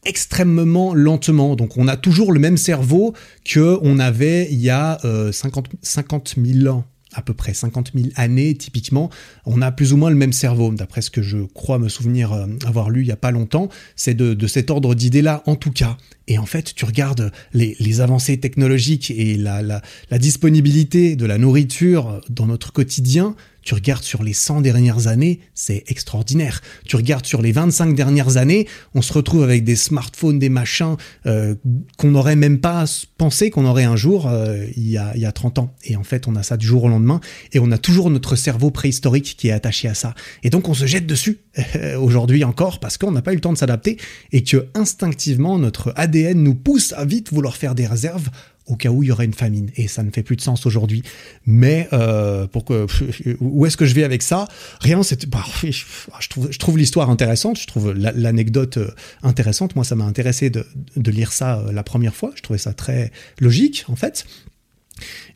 [0.04, 1.54] extrêmement lentement.
[1.54, 3.14] Donc on a toujours le même cerveau
[3.44, 4.98] que on avait il y a
[5.30, 9.10] 50, 50 000 ans à peu près 50 000 années, typiquement,
[9.46, 12.32] on a plus ou moins le même cerveau, d'après ce que je crois me souvenir
[12.32, 15.70] euh, avoir lu il n'y a pas longtemps, c'est de, cet ordre d'idées-là en tout
[15.70, 15.96] cas.
[16.28, 22.20] Et en fait, tu regardes les, avancées technologiques et la, la, disponibilité de la nourriture
[22.30, 26.60] dans notre quotidien, Tu regardes sur les 100 dernières années, c'est extraordinaire.
[26.86, 30.96] Tu regardes sur les 25 dernières années, on se retrouve avec des smartphones, des machins
[31.26, 31.54] euh,
[31.96, 32.84] qu'on n'aurait même pas
[33.18, 35.74] pensé qu'on aurait un jour euh, il, y a, il y a 30 ans.
[35.84, 37.20] Et en fait, on a ça du jour au lendemain
[37.52, 40.14] et on a toujours notre cerveau préhistorique qui est attaché à ça.
[40.42, 41.40] Et donc, on se jette dessus
[41.98, 43.96] aujourd'hui encore parce qu'on n'a pas eu le temps de s'adapter
[44.32, 48.28] et que instinctivement, notre ADN nous pousse à vite vouloir faire des réserves
[48.66, 49.70] au cas où il y aurait une famine.
[49.76, 51.02] Et ça ne fait plus de sens aujourd'hui.
[51.46, 52.46] Mais euh,
[53.40, 54.46] où est-ce que je vais avec ça?
[54.80, 58.90] Rien, c'est, bah, je trouve, je trouve l'histoire intéressante, je trouve l'anecdote euh,
[59.22, 59.74] intéressante.
[59.76, 62.32] Moi, ça m'a intéressé de, de, lire ça euh, la première fois.
[62.34, 64.26] Je trouvais ça très logique, en fait.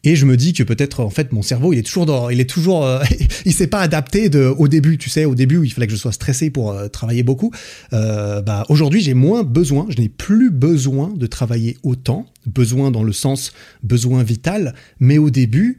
[0.05, 2.41] Et je me dis que peut-être en fait mon cerveau il est toujours dans, il
[2.41, 3.03] est toujours, euh,
[3.45, 5.99] il s'est pas adapté au début, tu sais, au début où il fallait que je
[5.99, 7.53] sois stressé pour euh, travailler beaucoup.
[7.93, 13.03] Euh, bah aujourd'hui j'ai moins besoin, je n'ai plus besoin de travailler autant, besoin dans
[13.03, 13.53] le sens
[13.83, 15.79] besoin vital, mais au début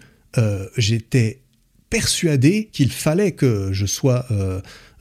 [0.78, 1.42] j'étais
[1.90, 4.28] persuadé qu'il fallait que je sois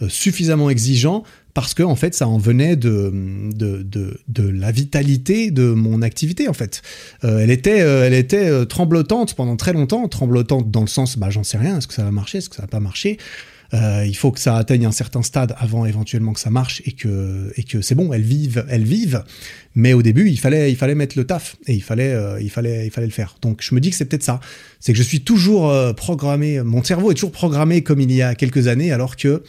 [0.09, 1.25] suffisamment exigeant
[1.57, 3.11] parce que en fait ça en venait de,
[3.55, 6.83] de, de, de la vitalité de mon activité en fait.
[7.25, 11.17] Euh, elle était, euh, elle était euh, tremblotante pendant très longtemps, tremblotante dans le sens
[11.17, 13.17] bah j'en sais rien, est-ce que ça va marcher, est-ce que ça va pas marcher.
[13.73, 17.51] il faut que ça atteigne un certain stade avant éventuellement que ça marche et que
[17.57, 19.25] et que c'est bon, elles vivent, elles vivent.
[19.75, 22.85] Mais au début, il fallait il fallait mettre le taf et il fallait il fallait
[22.85, 23.39] il fallait le faire.
[23.41, 24.41] Donc je me dis que c'est peut-être ça,
[24.79, 28.35] c'est que je suis toujours programmé, mon cerveau est toujours programmé comme il y a
[28.35, 29.43] quelques années, alors que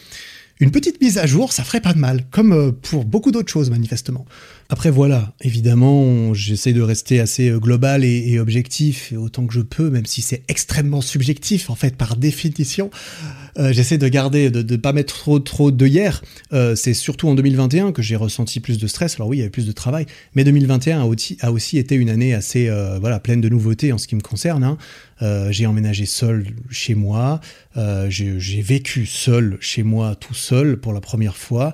[0.59, 3.51] une petite mise à jour, ça ferait pas de mal, comme euh, pour beaucoup d'autres
[3.51, 4.25] choses manifestement.
[4.69, 9.89] Après voilà, évidemment, j'essaie de rester assez euh, global et, objectif autant que je peux,
[9.89, 12.89] même si c'est extrêmement subjectif en fait par définition.
[13.58, 16.21] Euh, j'essaie de garder, de ne pas mettre trop trop de hier.
[16.75, 19.15] c'est surtout en 2021 que j'ai ressenti plus de stress.
[19.15, 22.34] Alors oui, il y avait plus de travail, mais 2021 a aussi, été une année
[22.34, 24.63] assez voilà pleine de nouveautés en ce qui me concerne.
[24.63, 24.77] Hein.
[25.21, 27.39] Euh, j'ai emménagé seul chez moi.
[27.75, 31.73] Euh, j'ai vécu seul chez moi, tout seul pour la première fois.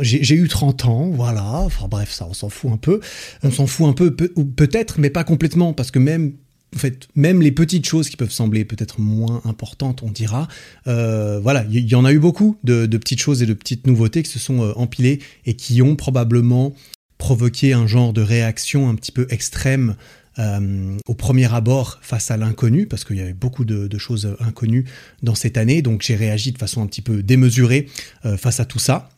[0.00, 1.44] J'ai eu 30 ans, voilà.
[1.60, 3.00] Enfin bref, ça, on s'en fout un peu.
[3.42, 6.34] On s'en fout un peu, peut-être, mais pas complètement, parce que même
[6.74, 10.48] en fait, même les petites choses qui peuvent sembler peut-être moins importantes, on dira,
[10.86, 14.22] euh, voilà, il y, en a eu beaucoup de, petites choses et de petites nouveautés
[14.22, 16.74] qui se sont euh, empilées et qui ont probablement
[17.18, 19.96] provoqué un genre de réaction un petit peu extrême
[20.38, 24.84] euh, au premier abord face à l'inconnu, parce qu'il y avait beaucoup de, choses inconnues
[25.22, 27.88] dans cette année, donc j'ai réagi de façon un petit peu démesurée
[28.36, 29.08] face à tout ça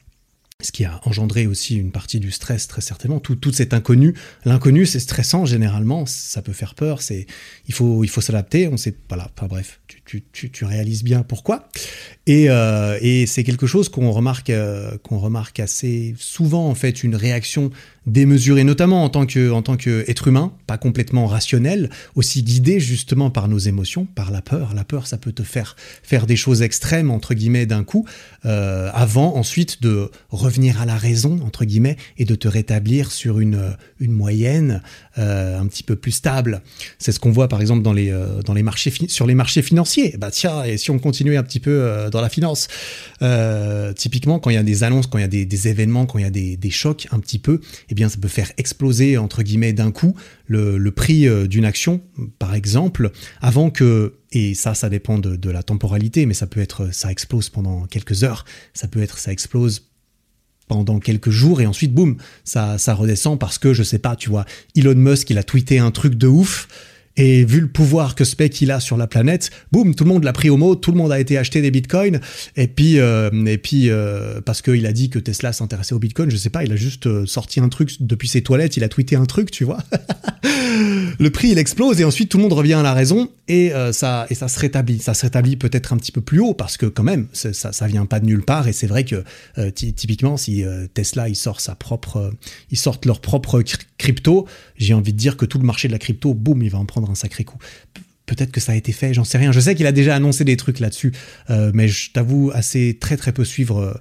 [0.61, 3.21] ce qui a engendré aussi une partie du stress très certainement.
[3.21, 6.05] Tout, tout cet inconnu l'inconnu c'est stressant généralement.
[6.05, 7.27] Ça peut faire peur c'est
[7.69, 9.31] il faut il faut s'adapter on sait voilà.
[9.37, 11.69] Enfin bref tu, tu, réalises bien pourquoi
[12.27, 14.51] et, euh, et c'est quelque chose qu'on remarque
[15.03, 17.71] qu'on remarque assez souvent en fait une réaction
[18.09, 24.07] démesuré, notamment en tant qu'être humain, pas complètement rationnel, aussi guidé justement par nos émotions,
[24.07, 24.75] par la peur.
[24.75, 28.07] La peur, ça peut te faire faire des choses extrêmes entre guillemets d'un coup,
[28.45, 33.41] euh, avant ensuite de revenir à la raison entre guillemets et de te rétablir sur
[33.41, 34.83] une une moyenne
[35.19, 36.63] euh, un petit peu plus stable.
[36.99, 39.63] C'est ce qu'on voit par exemple dans les euh, dans les marchés sur les marchés
[39.63, 39.98] financiers.
[40.19, 42.69] Bah tiens, et si on continuait un petit peu dans la finance,
[43.97, 46.23] typiquement quand il y a des annonces, quand il y a des, événements, quand il
[46.23, 49.43] y a des, des chocs un petit peu, eh bien, ça peut faire exploser, entre
[49.43, 50.15] guillemets, d'un coup,
[50.47, 52.01] le, prix euh, d'une action,
[52.39, 56.93] par exemple, avant que, et ça, ça dépend de, la temporalité, mais ça peut être,
[56.93, 59.85] ça explose pendant quelques heures, ça peut être, ça explose
[60.67, 64.29] pendant quelques jours et ensuite boum ça ça redescend parce que je sais pas tu
[64.29, 64.45] vois
[64.77, 66.69] Elon Musk il a tweeté un truc de ouf
[67.19, 70.25] et vu le pouvoir que mec il a sur la planète, boum, tout le monde
[70.25, 72.21] l'a pris au mot, tout le monde a été acheté des bitcoins.
[72.57, 76.31] Et puis, euh, et puis euh, parce qu'il a dit que Tesla s'intéressait au bitcoin,
[76.31, 78.89] je sais pas, il a juste euh, sorti un truc depuis ses toilettes, il a
[78.89, 79.79] tweeté un truc, tu vois.
[81.19, 84.27] le prix il explose et ensuite tout le monde revient à la raison et ça
[84.31, 85.01] et ça se rétablit.
[85.01, 87.87] Ça se rétablit peut-être un petit peu plus haut parce que quand même ça ça
[87.87, 89.25] vient pas de nulle part et c'est vrai que
[89.71, 92.33] typiquement si Tesla il sort sa propre,
[92.71, 93.63] ils sortent leur propre
[93.97, 94.47] crypto,
[94.79, 96.87] j'ai envie de dire que tout le marché de la crypto, boum, il va en
[96.87, 97.59] prendre un sacré coup.
[98.27, 99.53] Peut-être que ça a été fait, j'en sais rien.
[99.53, 101.13] Je sais qu'il a déjà annoncé des trucs là-dessus,
[101.51, 103.95] euh, mais je t'avoue assez très très peu suivre euh,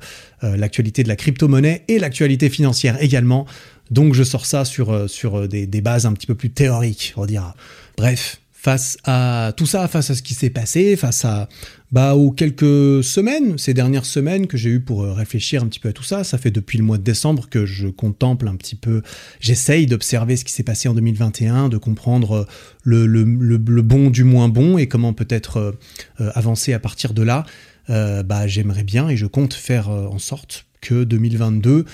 [0.43, 3.45] euh, l'actualité de la crypto-monnaie et l'actualité financière également.
[3.89, 7.25] Donc je sors ça sur, sur des, des bases un petit peu plus théoriques, on
[7.25, 7.55] dira.
[7.97, 11.47] Bref, face à tout ça, face à ce qui s'est passé, face à
[11.93, 15.79] bah, aux quelques semaines, ces dernières semaines que j'ai eu pour euh, réfléchir un petit
[15.79, 16.25] peu à tout ça.
[16.25, 19.03] Ça fait depuis le mois de décembre que je contemple un petit peu,
[19.39, 22.45] j'essaye d'observer ce qui s'est passé en 2021, de comprendre
[22.85, 25.77] euh, le, bon du moins bon et comment peut-être
[26.19, 27.45] euh, avancer à partir de là.
[27.87, 31.85] bah, j'aimerais bien et je compte faire en sorte que 2022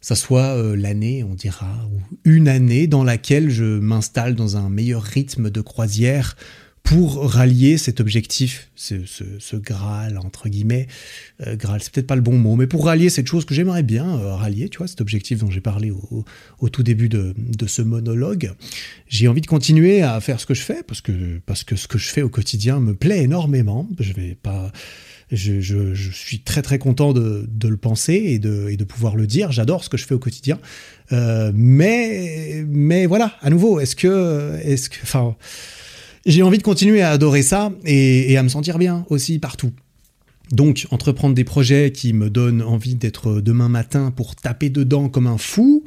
[0.00, 4.70] ça soit euh, l'année, on dira, ou une année dans laquelle je m'installe dans un
[4.70, 6.36] meilleur rythme de croisière
[6.82, 10.88] pour rallier cet objectif, ce, ce, Graal, entre guillemets,
[11.46, 13.82] euh, Graal, c'est peut-être pas le bon mot, mais pour rallier cette chose que j'aimerais
[13.82, 16.24] bien euh, rallier, tu vois, cet objectif dont j'ai parlé au,
[16.58, 18.52] au, tout début de, de ce monologue,
[19.06, 21.86] j'ai envie de continuer à faire ce que je fais, parce que, parce que ce
[21.86, 23.88] que je fais au quotidien me plaît énormément.
[23.98, 24.72] Je vais pas
[25.32, 29.52] je, suis très très content de, le penser et de, pouvoir le dire.
[29.52, 30.58] J'adore ce que je fais au quotidien.
[31.12, 34.98] Euh, mais, mais voilà, à nouveau, est-ce que, est-ce que,
[36.26, 39.72] j'ai envie de continuer à adorer ça et à me sentir bien aussi partout.
[40.52, 45.28] Donc, entreprendre des projets qui me donnent envie d'être demain matin pour taper dedans comme
[45.28, 45.84] un fou,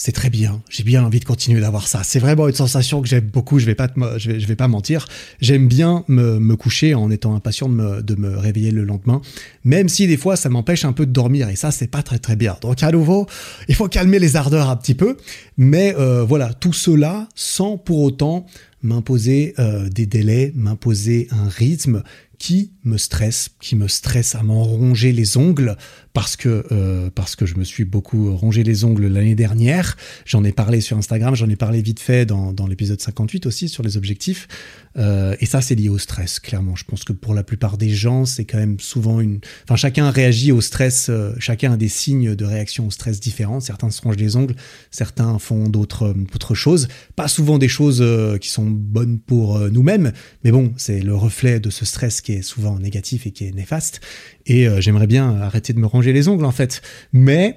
[0.00, 0.62] c'est très bien.
[0.70, 2.00] J'ai bien envie de continuer d'avoir ça.
[2.04, 3.58] C'est vraiment une sensation que j'aime beaucoup.
[3.58, 5.06] Je vais pas, vais, pas mentir.
[5.42, 9.20] J'aime bien me, coucher en étant impatient de me, de me réveiller le lendemain,
[9.62, 12.18] même si des fois ça m'empêche un peu de dormir et ça c'est pas très
[12.18, 12.56] très bien.
[12.62, 13.26] Donc à nouveau,
[13.68, 15.18] il faut calmer les ardeurs un petit peu,
[15.58, 18.46] mais euh, voilà, tout cela sans pour autant
[18.82, 22.02] m'imposer euh, des délais, m'imposer un rythme
[22.40, 25.76] qui me stresse, qui me stresse à m'en ronger les ongles
[26.14, 29.96] parce que euh, parce que je me suis beaucoup rongé les ongles l'année dernière.
[30.24, 33.68] J'en ai parlé sur Instagram, j'en ai parlé vite fait dans, dans l'épisode 58 aussi
[33.68, 34.48] sur les objectifs.
[34.96, 36.74] Euh, et ça, c'est lié au stress, clairement.
[36.76, 39.40] Je pense que pour la plupart des gens, c'est quand même souvent une.
[39.64, 41.08] Enfin, chacun réagit au stress.
[41.10, 43.60] Euh, chacun a des signes de réaction au stress différents.
[43.60, 44.56] Certains se rongent les ongles,
[44.90, 46.88] certains font d'autres d'autres choses.
[47.16, 48.02] Pas souvent des choses
[48.40, 52.78] qui sont bonnes pour nous-mêmes, mais bon, c'est le reflet de ce stress qui souvent
[52.78, 54.00] négatif et qui est néfaste.
[54.46, 56.82] Et euh, j'aimerais bien arrêter de me ranger les ongles en fait.
[57.12, 57.56] Mais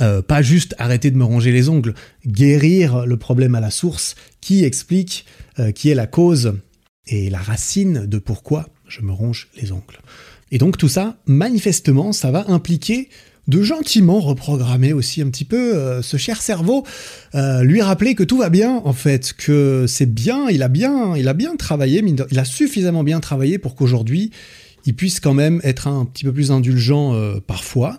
[0.00, 1.94] euh, pas juste arrêter de me ranger les ongles,
[2.26, 5.26] guérir le problème à la source qui explique,
[5.58, 6.54] euh, qui est la cause
[7.06, 10.00] et la racine de pourquoi je me ronge les ongles.
[10.50, 13.08] Et donc tout ça, manifestement, ça va impliquer
[13.48, 16.84] de gentiment reprogrammer aussi un petit peu ce cher cerveau,
[17.34, 21.28] lui rappeler que tout va bien en fait, que c'est bien, il a bien, il
[21.28, 24.30] a bien travaillé, il a suffisamment bien travaillé pour qu'aujourd'hui
[24.88, 27.96] il puisse quand même être un petit peu plus indulgent euh, parfois.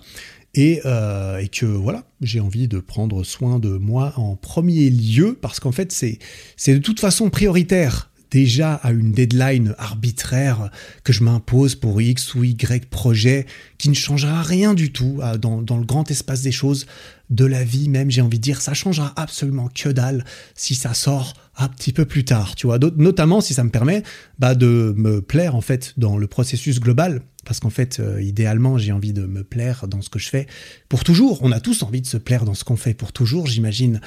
[0.57, 5.59] Euh, et, que voilà, j'ai envie de prendre soin de moi en premier lieu parce
[5.59, 10.69] qu'en fait c'est de toute façon prioritaire déjà à une deadline arbitraire
[11.03, 13.45] que je m'impose pour X ou Y projet
[13.77, 16.85] qui ne changera rien du tout dans, dans le grand espace des choses
[17.29, 20.93] de la vie même, j'ai envie de dire, ça changera absolument que dalle si ça
[20.93, 22.79] sort un petit peu plus tard, tu vois.
[22.97, 24.03] Notamment si ça me permet
[24.39, 28.77] bah, de me plaire en fait dans le processus global, parce qu'en fait, euh, idéalement,
[28.77, 30.47] j'ai envie de me plaire dans ce que je fais
[30.87, 31.39] pour toujours.
[31.41, 34.01] On a tous envie de se plaire dans ce qu'on fait pour toujours, j'imagine.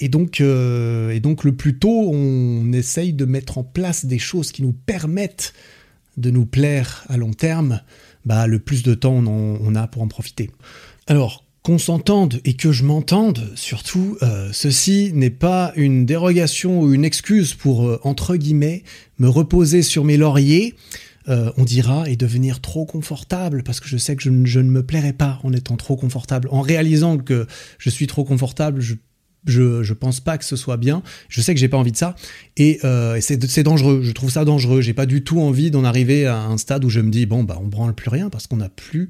[0.00, 4.18] Et donc, euh, et donc, le plus tôt on essaye de mettre en place des
[4.18, 5.52] choses qui nous permettent
[6.16, 7.82] de nous plaire à long terme,
[8.24, 10.50] bah, le plus de temps on, a pour en profiter.
[11.06, 16.94] Alors, qu'on s'entende et que je m'entende, surtout, euh, ceci n'est pas une dérogation ou
[16.94, 18.82] une excuse pour, euh, entre guillemets,
[19.18, 20.74] me reposer sur mes lauriers,
[21.56, 25.12] on dira, et devenir trop confortable, parce que je sais que je, ne me plairai
[25.12, 26.48] pas en étant trop confortable.
[26.50, 27.46] En réalisant que
[27.78, 28.96] je suis trop confortable, je
[29.46, 31.02] je, je pense pas que ce soit bien.
[31.28, 32.14] Je sais que j'ai pas envie de ça.
[32.56, 32.80] Et,
[33.20, 34.00] c'est dangereux.
[34.02, 34.80] Je trouve ça dangereux.
[34.80, 37.44] J'ai pas du tout envie d'en arriver à un stade où je me dis, bon,
[37.44, 39.08] bah, on branle plus rien parce qu'on n'a plus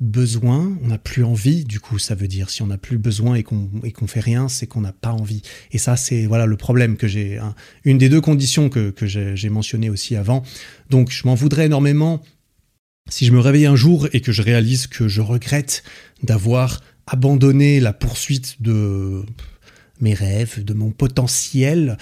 [0.00, 3.36] besoin, on n'a plus envie, du coup, ça veut dire si on n'a plus besoin
[3.36, 5.42] et qu'on fait rien, c'est qu'on n'a pas envie.
[5.70, 7.40] Et ça, c'est voilà le problème que j'ai,
[7.84, 10.42] une des deux conditions que, que j'ai mentionné aussi avant.
[10.90, 12.20] Donc, je m'en voudrais énormément
[13.08, 15.82] si je me réveille un jour et que je réalise que je regrette
[16.22, 19.24] d'avoir abandonné la poursuite de
[20.02, 21.96] mes rêves, de mon potentiel,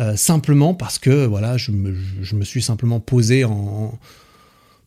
[0.00, 3.98] euh, simplement parce que voilà, je me, suis simplement posé en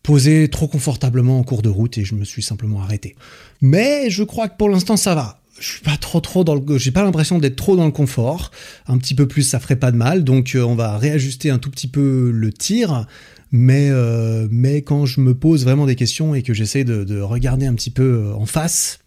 [0.03, 3.15] posé trop confortablement en cours de route et je me suis simplement arrêté.
[3.61, 5.41] Mais je crois que pour l'instant ça va.
[5.59, 8.51] Je suis pas trop trop dans le, j'ai pas l'impression d'être trop dans le confort.
[8.87, 10.23] Un petit peu plus, ça ferait pas de mal.
[10.23, 13.07] Donc euh, on va réajuster un tout petit peu le tir.
[13.51, 17.65] Mais euh, mais quand je me pose vraiment des questions et que j'essaie de, regarder
[17.65, 18.99] un petit peu en face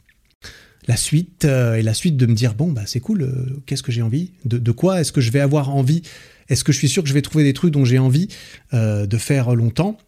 [0.88, 3.62] la suite et la suite de me dire bon bah c'est cool.
[3.66, 4.32] Qu'est-ce que j'ai envie?
[4.44, 6.02] De, quoi est-ce que je vais avoir envie?
[6.48, 8.28] Est-ce que je suis sûr que je vais trouver des trucs dont j'ai envie
[8.72, 9.98] de faire longtemps?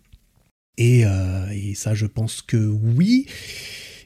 [0.80, 3.26] Euh, et, ça, je pense que oui.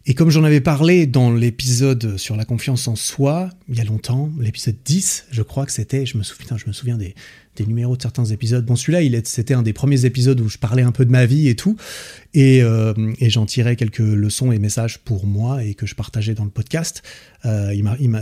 [0.07, 3.85] Et comme j'en avais parlé dans l'épisode sur la confiance en soi, il y a
[3.85, 7.15] longtemps, l'épisode 10, je crois que c'était, je me souviens, des,
[7.67, 8.67] numéros de certains épisodes.
[8.67, 11.49] Bon, celui-là, c'était un des premiers épisodes où je parlais un peu de ma vie
[11.49, 11.77] et tout,
[12.35, 16.45] et, euh, j'en tirais quelques leçons et messages pour moi et que je partageais dans
[16.45, 17.03] le podcast.
[17.47, 17.75] Euh,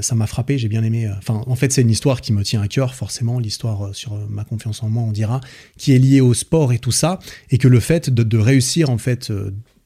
[0.02, 1.10] ça m'a frappé, j'ai bien aimé.
[1.18, 4.44] Enfin, en fait, c'est une histoire qui me tient à cœur, forcément, l'histoire sur ma
[4.44, 5.40] confiance en moi, on dira,
[5.78, 7.18] qui est liée au sport et tout ça,
[7.50, 9.32] et que le fait de réussir en fait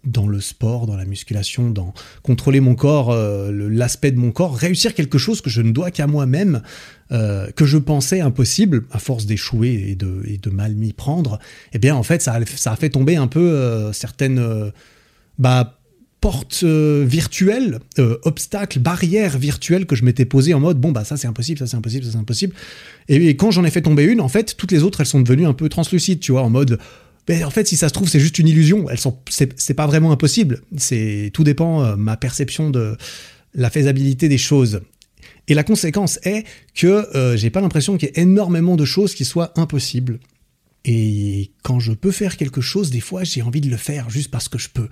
[0.06, 1.92] dans le sport, dans la musculation, dans
[2.22, 5.90] contrôler mon corps, euh, l'aspect de mon corps, réussir quelque chose que je ne dois
[5.90, 6.62] qu'à moi-même,
[7.12, 11.38] euh, que je pensais impossible, à force d'échouer et de, mal m'y prendre,
[11.72, 14.72] eh bien en fait ça a, ça a fait tomber un peu euh, certaines
[15.38, 15.78] bah,
[16.20, 17.80] portes virtuelles,
[18.22, 21.66] obstacles, barrières virtuelles que je m'étais posées en mode bon bah ça c'est impossible, ça
[21.66, 22.54] c'est impossible, ça c'est impossible.
[23.08, 25.20] Et, et quand j'en ai fait tomber une, en fait toutes les autres elles sont
[25.20, 26.78] devenues un peu translucides, tu vois, en mode
[27.28, 28.88] mais en fait, si ça se trouve, c'est juste une illusion.
[28.88, 30.62] Elles sont, c'est pas vraiment impossible.
[31.32, 32.96] Tout dépend euh, ma perception de
[33.54, 34.80] la faisabilité des choses.
[35.48, 36.86] Et la conséquence est que
[37.16, 40.20] euh, j'ai pas l'impression qu'il y ait énormément de choses qui soient impossibles.
[40.84, 44.30] Et quand je peux faire quelque chose, des fois, j'ai envie de le faire juste
[44.30, 44.88] parce que je peux.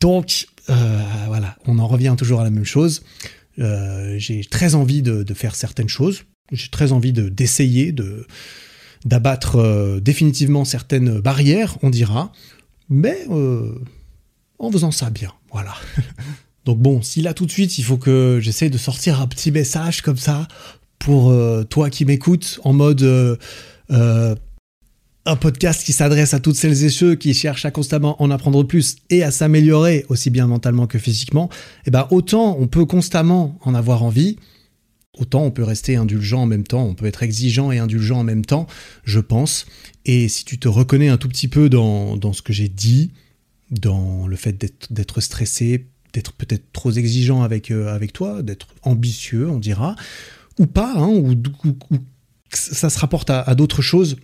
[0.00, 3.02] Donc, euh, voilà, on en revient toujours à la même chose.
[3.56, 6.24] j'ai très envie de, faire certaines choses.
[6.52, 8.26] J'ai très envie d'essayer, de,
[9.04, 12.32] d'abattre euh, définitivement certaines barrières, on dira,
[12.88, 13.74] mais euh,
[14.58, 15.74] en faisant ça bien, voilà.
[16.64, 19.50] Donc bon, si là tout de suite il faut que j'essaie de sortir un petit
[19.50, 20.48] message comme ça
[20.98, 23.38] pour euh, toi qui m'écoutes en mode
[25.26, 28.62] un podcast qui s'adresse à toutes celles et ceux qui cherchent à constamment en apprendre
[28.62, 31.48] plus et à s'améliorer aussi bien mentalement que physiquement,
[31.86, 34.36] eh ben autant on peut constamment en avoir envie,
[35.18, 38.24] Autant on peut rester indulgent en même temps, on peut être exigeant et indulgent en
[38.24, 38.66] même temps,
[39.04, 39.66] je pense.
[40.04, 43.12] Et si tu te reconnais un tout petit peu dans, ce que j'ai dit,
[43.70, 44.56] dans le fait
[44.90, 49.96] d'être stressé, d'être peut-être trop exigeant avec, euh, avec toi, d'être ambitieux, on dira,
[50.58, 51.34] ou pas, hein, ou,
[52.52, 54.16] ça se rapporte à, d'autres choses,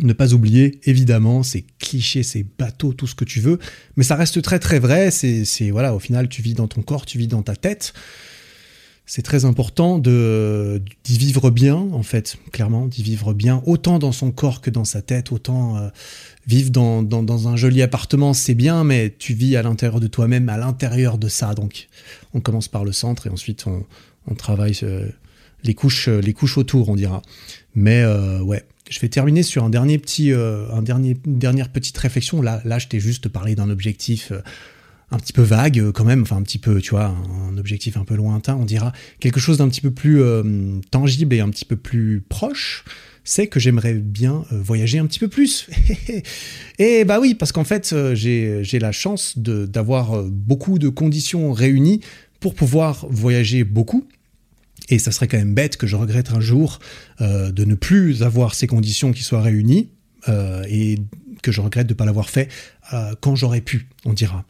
[0.00, 3.58] ne pas oublier, évidemment, c'est clichés, c'est bateau, tout ce que tu veux,
[3.96, 5.10] mais ça reste très très vrai.
[5.10, 7.92] C'est voilà, au final, tu vis dans ton corps, tu vis dans ta tête
[9.06, 14.32] c'est très important d'y vivre bien en fait clairement d'y vivre bien autant dans son
[14.32, 15.88] corps que dans sa tête autant euh,
[16.48, 20.48] vivre dans, dans, un joli appartement c'est bien mais tu vis à l'intérieur de toi-même
[20.48, 21.54] à l'intérieur de ça.
[21.54, 21.86] Donc
[22.34, 25.08] on commence par le centre et ensuite on, travaille euh,
[25.62, 27.22] les couches les couches autour on dira.
[27.76, 28.64] Mais euh, ouais.
[28.88, 32.40] Je vais terminer sur un dernier petit un dernier dernière petite réflexion.
[32.40, 34.32] Là là je t'ai juste parlé d'un objectif
[35.10, 37.14] un petit peu vague euh, quand même, enfin un petit peu, tu vois,
[37.48, 40.42] un objectif un peu lointain, on dira quelque chose d'un petit peu plus euh,
[40.90, 42.84] tangible et un petit peu plus proche,
[43.24, 45.68] c'est que j'aimerais bien euh, voyager un petit peu plus.
[46.78, 52.00] et bah oui, parce qu'en fait, j'ai la chance d'avoir beaucoup de conditions réunies
[52.40, 54.06] pour pouvoir voyager beaucoup.
[54.88, 56.78] Et ça serait quand même bête que je regrette un jour
[57.18, 59.88] de ne plus avoir ces conditions qui soient réunies
[60.28, 60.98] et
[61.42, 62.48] que je regrette de ne pas l'avoir fait
[63.20, 64.44] quand j'aurais pu, on dira.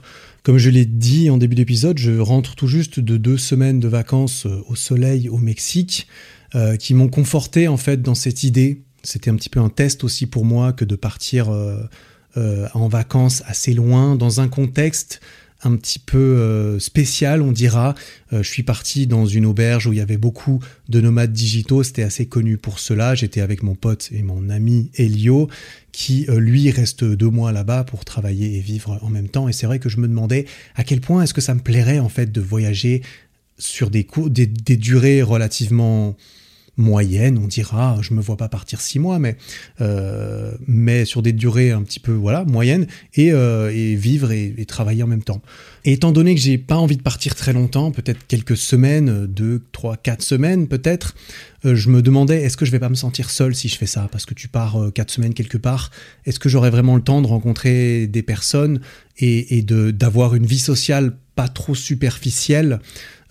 [0.47, 3.89] Comme je l'ai dit en début d'épisode, je rentre tout juste de deux semaines de
[3.89, 6.07] vacances euh, au soleil au Mexique,
[6.55, 8.85] euh, qui m'ont conforté en fait dans cette idée.
[9.03, 11.89] C'était un petit peu un test aussi pour moi que de partir euh,
[12.75, 15.21] en vacances assez loin dans un contexte
[15.63, 17.95] un petit peu euh, spécial, on dira.
[18.33, 21.83] Euh, je suis parti dans une auberge où il y avait beaucoup de nomades digitaux,
[21.83, 23.15] c'était assez connu pour cela.
[23.15, 25.49] J'étais avec mon pote et mon ami Elio,
[25.93, 29.49] qui euh, lui reste deux mois là-bas pour travailler et vivre en même temps.
[29.49, 32.01] Et c'est vrai que je me demandais à quel point est-ce que ça me plairait
[32.01, 33.03] en fait de voyager
[33.59, 36.17] sur des, des, des durées relativement
[36.77, 37.99] moyenne, on dira.
[38.03, 39.37] Je me vois pas partir six mois, mais
[39.81, 45.03] euh, mais sur des durées un petit peu voilà moyennes et, euh, vivre et, travailler
[45.03, 45.41] en même temps.
[45.85, 49.63] Et étant donné que j'ai pas envie de partir très longtemps, peut-être quelques semaines, deux,
[49.73, 51.15] trois, quatre semaines peut-être,
[51.65, 53.87] euh, je me demandais est-ce que je vais pas me sentir seul si je fais
[53.87, 54.09] ça?
[54.11, 55.91] Parce que tu pars quatre semaines quelque part.
[56.27, 58.81] Est-ce que j'aurai vraiment le temps de rencontrer des personnes
[59.19, 62.81] et, et de d'avoir une vie sociale pas trop superficielle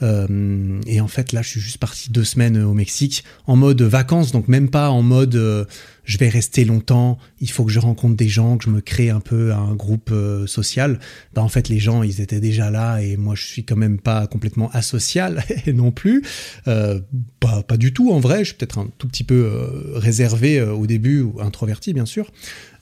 [0.01, 3.81] euh, et en fait, là, je suis juste parti deux semaines au Mexique en mode
[3.81, 5.65] vacances, donc même pas en mode euh,
[6.03, 9.09] je vais rester longtemps, il faut que je rencontre des gens, que je me crée
[9.09, 10.99] un peu un groupe euh, social.
[11.33, 13.99] Bah, en fait, les gens, ils étaient déjà là et moi, je suis quand même
[13.99, 16.23] pas complètement asocial non plus.
[16.67, 16.99] Euh,
[17.39, 20.85] pas, pas du tout en vrai, je suis peut-être un tout petit peu réservé au
[20.85, 22.31] début, ou introverti bien sûr.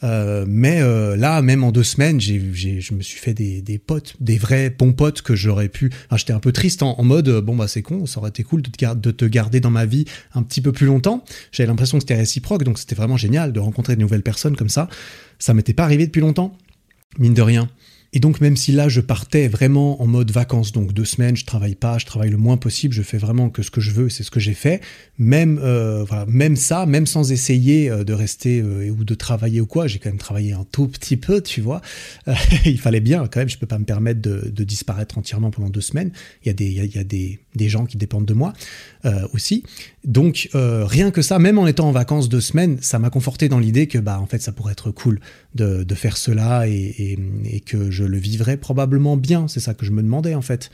[0.03, 3.77] Euh, mais euh, là, même en deux semaines, j'ai, je me suis fait des, des,
[3.77, 5.91] potes, des vrais bons potes que j'aurais pu.
[6.15, 8.61] j'étais un peu triste en, mode euh, bon bah c'est con, ça aurait été cool
[8.61, 11.23] de te, de te, garder dans ma vie un petit peu plus longtemps.
[11.51, 14.69] J'avais l'impression que c'était réciproque, donc c'était vraiment génial de rencontrer de nouvelles personnes comme
[14.69, 14.89] ça.
[15.39, 16.57] Ça m'était pas arrivé depuis longtemps,
[17.17, 17.69] mine de rien.
[18.13, 21.45] Et donc même si là je partais vraiment en mode vacances, donc deux semaines, je
[21.45, 24.07] travaille pas, je travaille le moins possible, je fais vraiment que ce que je veux,
[24.07, 24.81] c'est ce que j'ai fait.
[25.17, 29.61] Même euh, voilà, même ça, même sans essayer euh, de rester euh, ou de travailler
[29.61, 31.81] ou quoi, j'ai quand même travaillé un tout petit peu, tu vois.
[32.65, 35.81] il fallait bien quand même, je peux pas me permettre de, disparaître entièrement pendant deux
[35.81, 36.11] semaines.
[36.43, 38.53] Il y a des, il y a, des, des gens qui dépendent de moi
[39.33, 39.63] aussi.
[40.05, 43.59] Donc rien que ça, même en étant en vacances deux semaines, ça m'a conforté dans
[43.59, 45.19] l'idée que bah en fait ça pourrait être cool
[45.55, 47.17] de, faire cela et
[47.65, 49.47] que je je le vivrais probablement bien.
[49.47, 50.69] C'est ça que je me demandais en fait.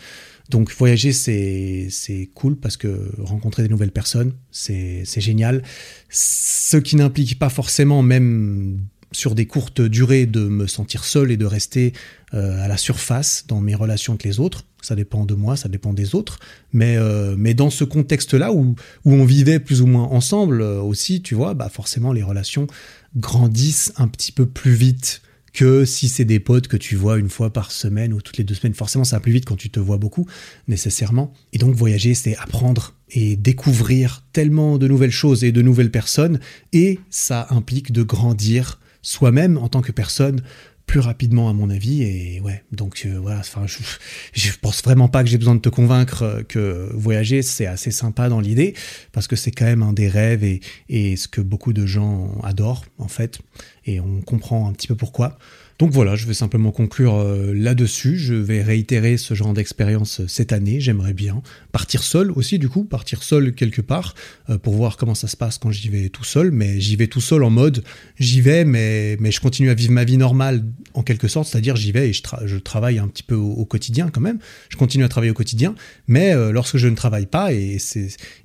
[0.50, 5.62] Donc voyager, c'est cool parce que rencontrer des nouvelles personnes, c'est génial.
[6.10, 8.80] Ce qui n'implique pas forcément même
[9.12, 11.94] sur des courtes durées de me sentir seul et de rester
[12.34, 14.66] euh, à la surface dans mes relations avec les autres.
[14.82, 16.40] Ça dépend de moi, ça dépend des autres.
[16.74, 18.76] Mais, euh, mais dans ce contexte-là où,
[19.06, 22.68] où on vivait plus ou moins ensemble euh, aussi, tu vois, bah forcément les relations
[23.16, 25.22] grandissent un petit peu plus vite
[25.54, 28.43] que si c'est des potes que tu vois une fois par semaine ou toutes les
[28.43, 28.74] deux semaines.
[28.74, 30.28] Forcément, ça va plus vite quand tu te vois beaucoup,
[30.68, 31.34] nécessairement.
[31.54, 36.39] Et donc, voyager, c'est apprendre et découvrir tellement de nouvelles choses et de nouvelles personnes.
[36.74, 40.41] Et ça implique de grandir soi-même en tant que personne
[40.90, 45.24] plus rapidement à mon avis et ouais donc euh, voilà enfin je, pense vraiment pas
[45.24, 48.74] que j'ai besoin de te convaincre que voyager c'est assez sympa dans l'idée
[49.12, 52.36] parce que c'est quand même un des rêves et, et ce que beaucoup de gens
[52.42, 53.38] adorent en fait
[53.86, 55.38] et on comprend un petit peu pourquoi
[55.80, 58.18] donc voilà, je vais simplement conclure euh, là-dessus.
[58.18, 60.82] Je vais réitérer ce genre d'expérience euh, cette année.
[60.82, 64.14] J'aimerais bien partir seul aussi, du coup, partir seul quelque part
[64.50, 66.52] euh, pour voir comment ça se passe quand j'y vais tout seul.
[66.52, 67.82] Mais j'y vais tout seul en mode
[68.20, 70.66] j'y vais, mais, mais je continue à vivre ma vie normale
[70.96, 74.10] en quelque sorte, c'est-à-dire j'y vais et je, je, travaille un petit peu au, quotidien
[74.10, 74.40] quand même.
[74.68, 75.76] Je continue à travailler au quotidien,
[76.08, 77.78] mais lorsque je ne travaille pas et,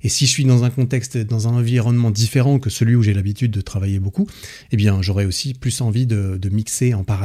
[0.03, 3.13] et si je suis dans un contexte, dans un environnement différent que celui où j'ai
[3.13, 4.27] l'habitude de travailler beaucoup,
[4.71, 7.24] eh bien j'aurais aussi plus envie de, de mixer en parallèle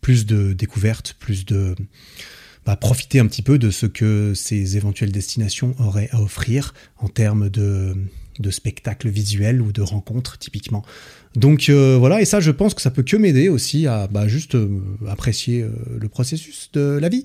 [0.00, 1.74] plus de découvertes, plus de
[2.66, 7.08] bah, profiter un petit peu de ce que ces éventuelles destinations auraient à offrir en
[7.08, 7.94] termes de,
[8.38, 10.84] de spectacles visuels ou de rencontres typiquement.
[11.34, 14.28] Donc euh, voilà, et ça je pense que ça peut que m'aider aussi à bah,
[14.28, 14.68] juste euh,
[15.08, 15.70] apprécier euh,
[16.00, 17.24] le processus de la vie.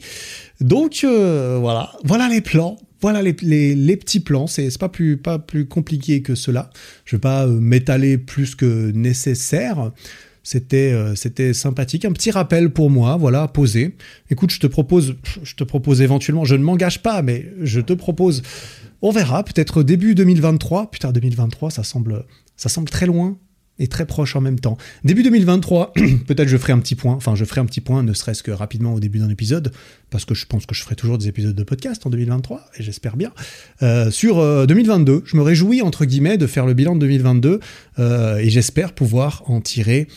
[0.61, 2.77] Donc voilà, voilà les plans.
[3.01, 3.33] Voilà les,
[3.75, 6.69] les, petits plans, c'est pas plus, pas plus compliqué que cela.
[7.03, 9.91] Je vais pas m'étaler plus que nécessaire.
[10.43, 13.95] C'était euh, c'était sympathique, un petit rappel pour moi, voilà, posé.
[14.29, 17.93] Écoute, je te propose je te propose éventuellement, je ne m'engage pas mais je te
[17.93, 18.43] propose
[19.01, 20.91] on verra peut-être début 2023.
[20.91, 22.25] Putain 2023, ça semble
[22.57, 23.37] ça semble très loin
[23.79, 24.77] et très proche en même temps.
[25.03, 25.93] Début 2023,
[26.27, 28.51] peut-être je ferai un petit point, enfin je ferai un petit point, ne serait-ce que
[28.51, 29.71] rapidement au début d'un épisode,
[30.09, 32.83] parce que je pense que je ferai toujours des épisodes de podcast en 2023, et
[32.83, 33.31] j'espère bien.
[33.81, 34.35] Euh, sur
[34.67, 37.59] 2022, euh, je me réjouis, entre guillemets, de faire le bilan de 2022,
[37.97, 40.07] et j'espère pouvoir en tirer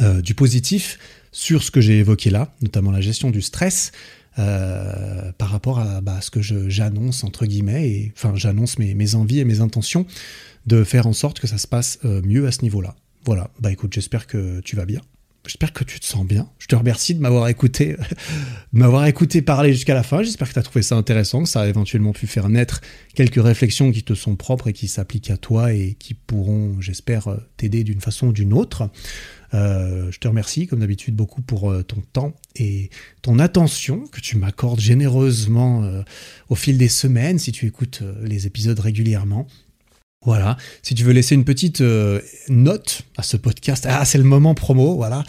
[0.00, 0.98] euh, du positif
[1.32, 3.92] sur ce que j'ai évoqué là, notamment la gestion du stress,
[4.38, 9.16] euh, par rapport à bah, ce que j'annonce, entre guillemets, et enfin j'annonce mes, mes,
[9.16, 10.06] envies et mes intentions
[10.66, 12.94] de faire en sorte que ça se passe euh, mieux à ce niveau-là.
[13.24, 15.00] Voilà, bah écoute, j'espère que tu vas bien.
[15.48, 16.48] J'espère que tu te sens bien.
[16.58, 17.96] Je te remercie de m'avoir écouté,
[18.72, 20.22] de m'avoir écouté parler jusqu'à la fin.
[20.22, 22.82] J'espère que tu as trouvé ça intéressant, que ça a éventuellement pu faire naître
[23.14, 27.34] quelques réflexions qui te sont propres et qui s'appliquent à toi et qui pourront, j'espère,
[27.56, 28.90] t'aider d'une façon ou d'une autre.
[29.54, 32.90] Euh, je te remercie, comme d'habitude, beaucoup pour euh, ton temps et
[33.22, 36.02] ton attention que tu m'accordes généreusement euh,
[36.50, 39.46] au fil des semaines si tu écoutes les épisodes régulièrement.
[40.24, 41.80] Voilà, si tu veux laisser une petite
[42.48, 45.22] note à ce podcast, ah c'est le moment promo, voilà.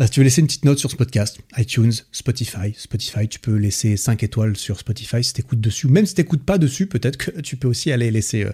[0.00, 3.56] si tu veux laisser une petite note sur ce podcast, iTunes, Spotify, Spotify, tu peux
[3.56, 6.86] laisser 5 étoiles sur Spotify si tu écoutes dessus, même si tu n'écoutes pas dessus,
[6.86, 8.46] peut-être que tu peux aussi aller laisser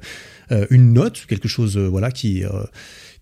[0.71, 2.45] une note, quelque chose voilà qui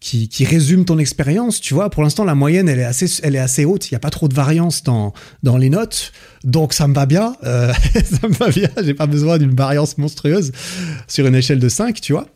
[0.03, 1.61] qui, résume ton expérience.
[1.61, 3.90] Tu vois, pour l'instant, la moyenne, elle est assez, elle est assez haute.
[3.90, 6.12] Il n'y a pas trop de variance dans, dans les notes.
[6.42, 7.36] Donc, ça me va bien.
[7.44, 8.68] Euh, ça me va bien.
[8.82, 10.50] J'ai pas besoin d'une variance monstrueuse
[11.07, 12.26] sur une échelle de 5, tu vois.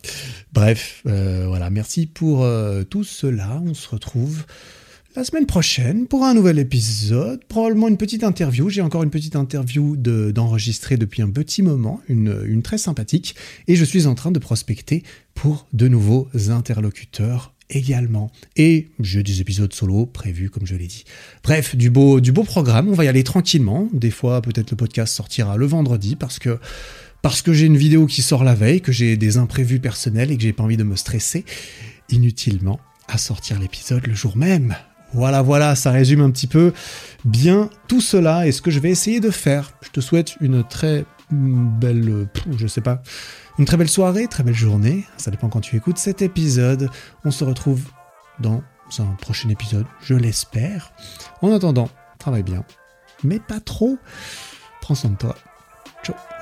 [0.53, 1.69] Bref, euh, voilà.
[1.69, 3.61] Merci pour euh, tout cela.
[3.65, 4.45] On se retrouve
[5.17, 8.69] la semaine prochaine pour un nouvel épisode, probablement une petite interview.
[8.69, 13.35] J'ai encore une petite interview d'enregistrer depuis un petit moment, une, très sympathique,
[13.67, 15.01] et je suis en train de prospecter
[15.33, 18.31] pour de nouveaux interlocuteurs également.
[18.55, 21.03] Et j'ai des épisodes solo prévus, comme je l'ai dit.
[21.43, 22.89] Bref, du beau, programme.
[22.89, 23.89] On va y aller tranquillement.
[23.93, 26.59] Des fois, peut-être le podcast sortira le vendredi parce que
[27.23, 30.37] parce que j'ai une vidéo qui sort la veille, que j'ai des imprévus personnels et
[30.37, 31.45] que j'ai pas envie de me stresser
[32.09, 34.75] inutilement à sortir l'épisode le jour même.
[35.13, 36.73] Voilà, voilà, ça résume un petit peu
[37.25, 39.71] bien tout cela et ce que je vais essayer de faire.
[39.81, 43.01] Je te souhaite une très belle, je sais pas,
[43.57, 45.05] une très belle soirée, très belle journée.
[45.17, 46.89] Ça dépend quand tu écoutes cet épisode.
[47.25, 47.83] On se retrouve
[48.39, 48.61] dans
[48.99, 50.91] un prochain épisode, je l'espère.
[51.41, 51.89] En attendant,
[52.19, 52.63] travaille bien,
[53.23, 53.97] mais pas trop.
[54.81, 55.35] Prends soin de toi.
[56.03, 56.36] Ciao.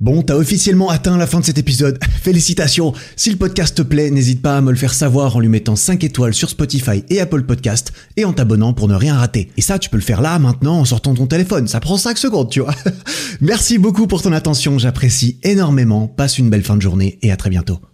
[0.00, 1.98] Bon, t'as officiellement atteint la fin de cet épisode.
[2.22, 2.94] Félicitations.
[3.16, 5.76] Si le podcast te plaît, n'hésite pas à me le faire savoir en lui mettant
[5.76, 9.50] 5 étoiles sur Spotify et Apple Podcast et en t'abonnant pour ne rien rater.
[9.58, 11.68] Et ça, tu peux le faire là, maintenant, en sortant ton téléphone.
[11.68, 12.74] Ça prend 5 secondes, tu vois.
[13.42, 16.08] Merci beaucoup pour ton attention, j'apprécie énormément.
[16.08, 17.80] Passe une belle fin de journée et à très bientôt.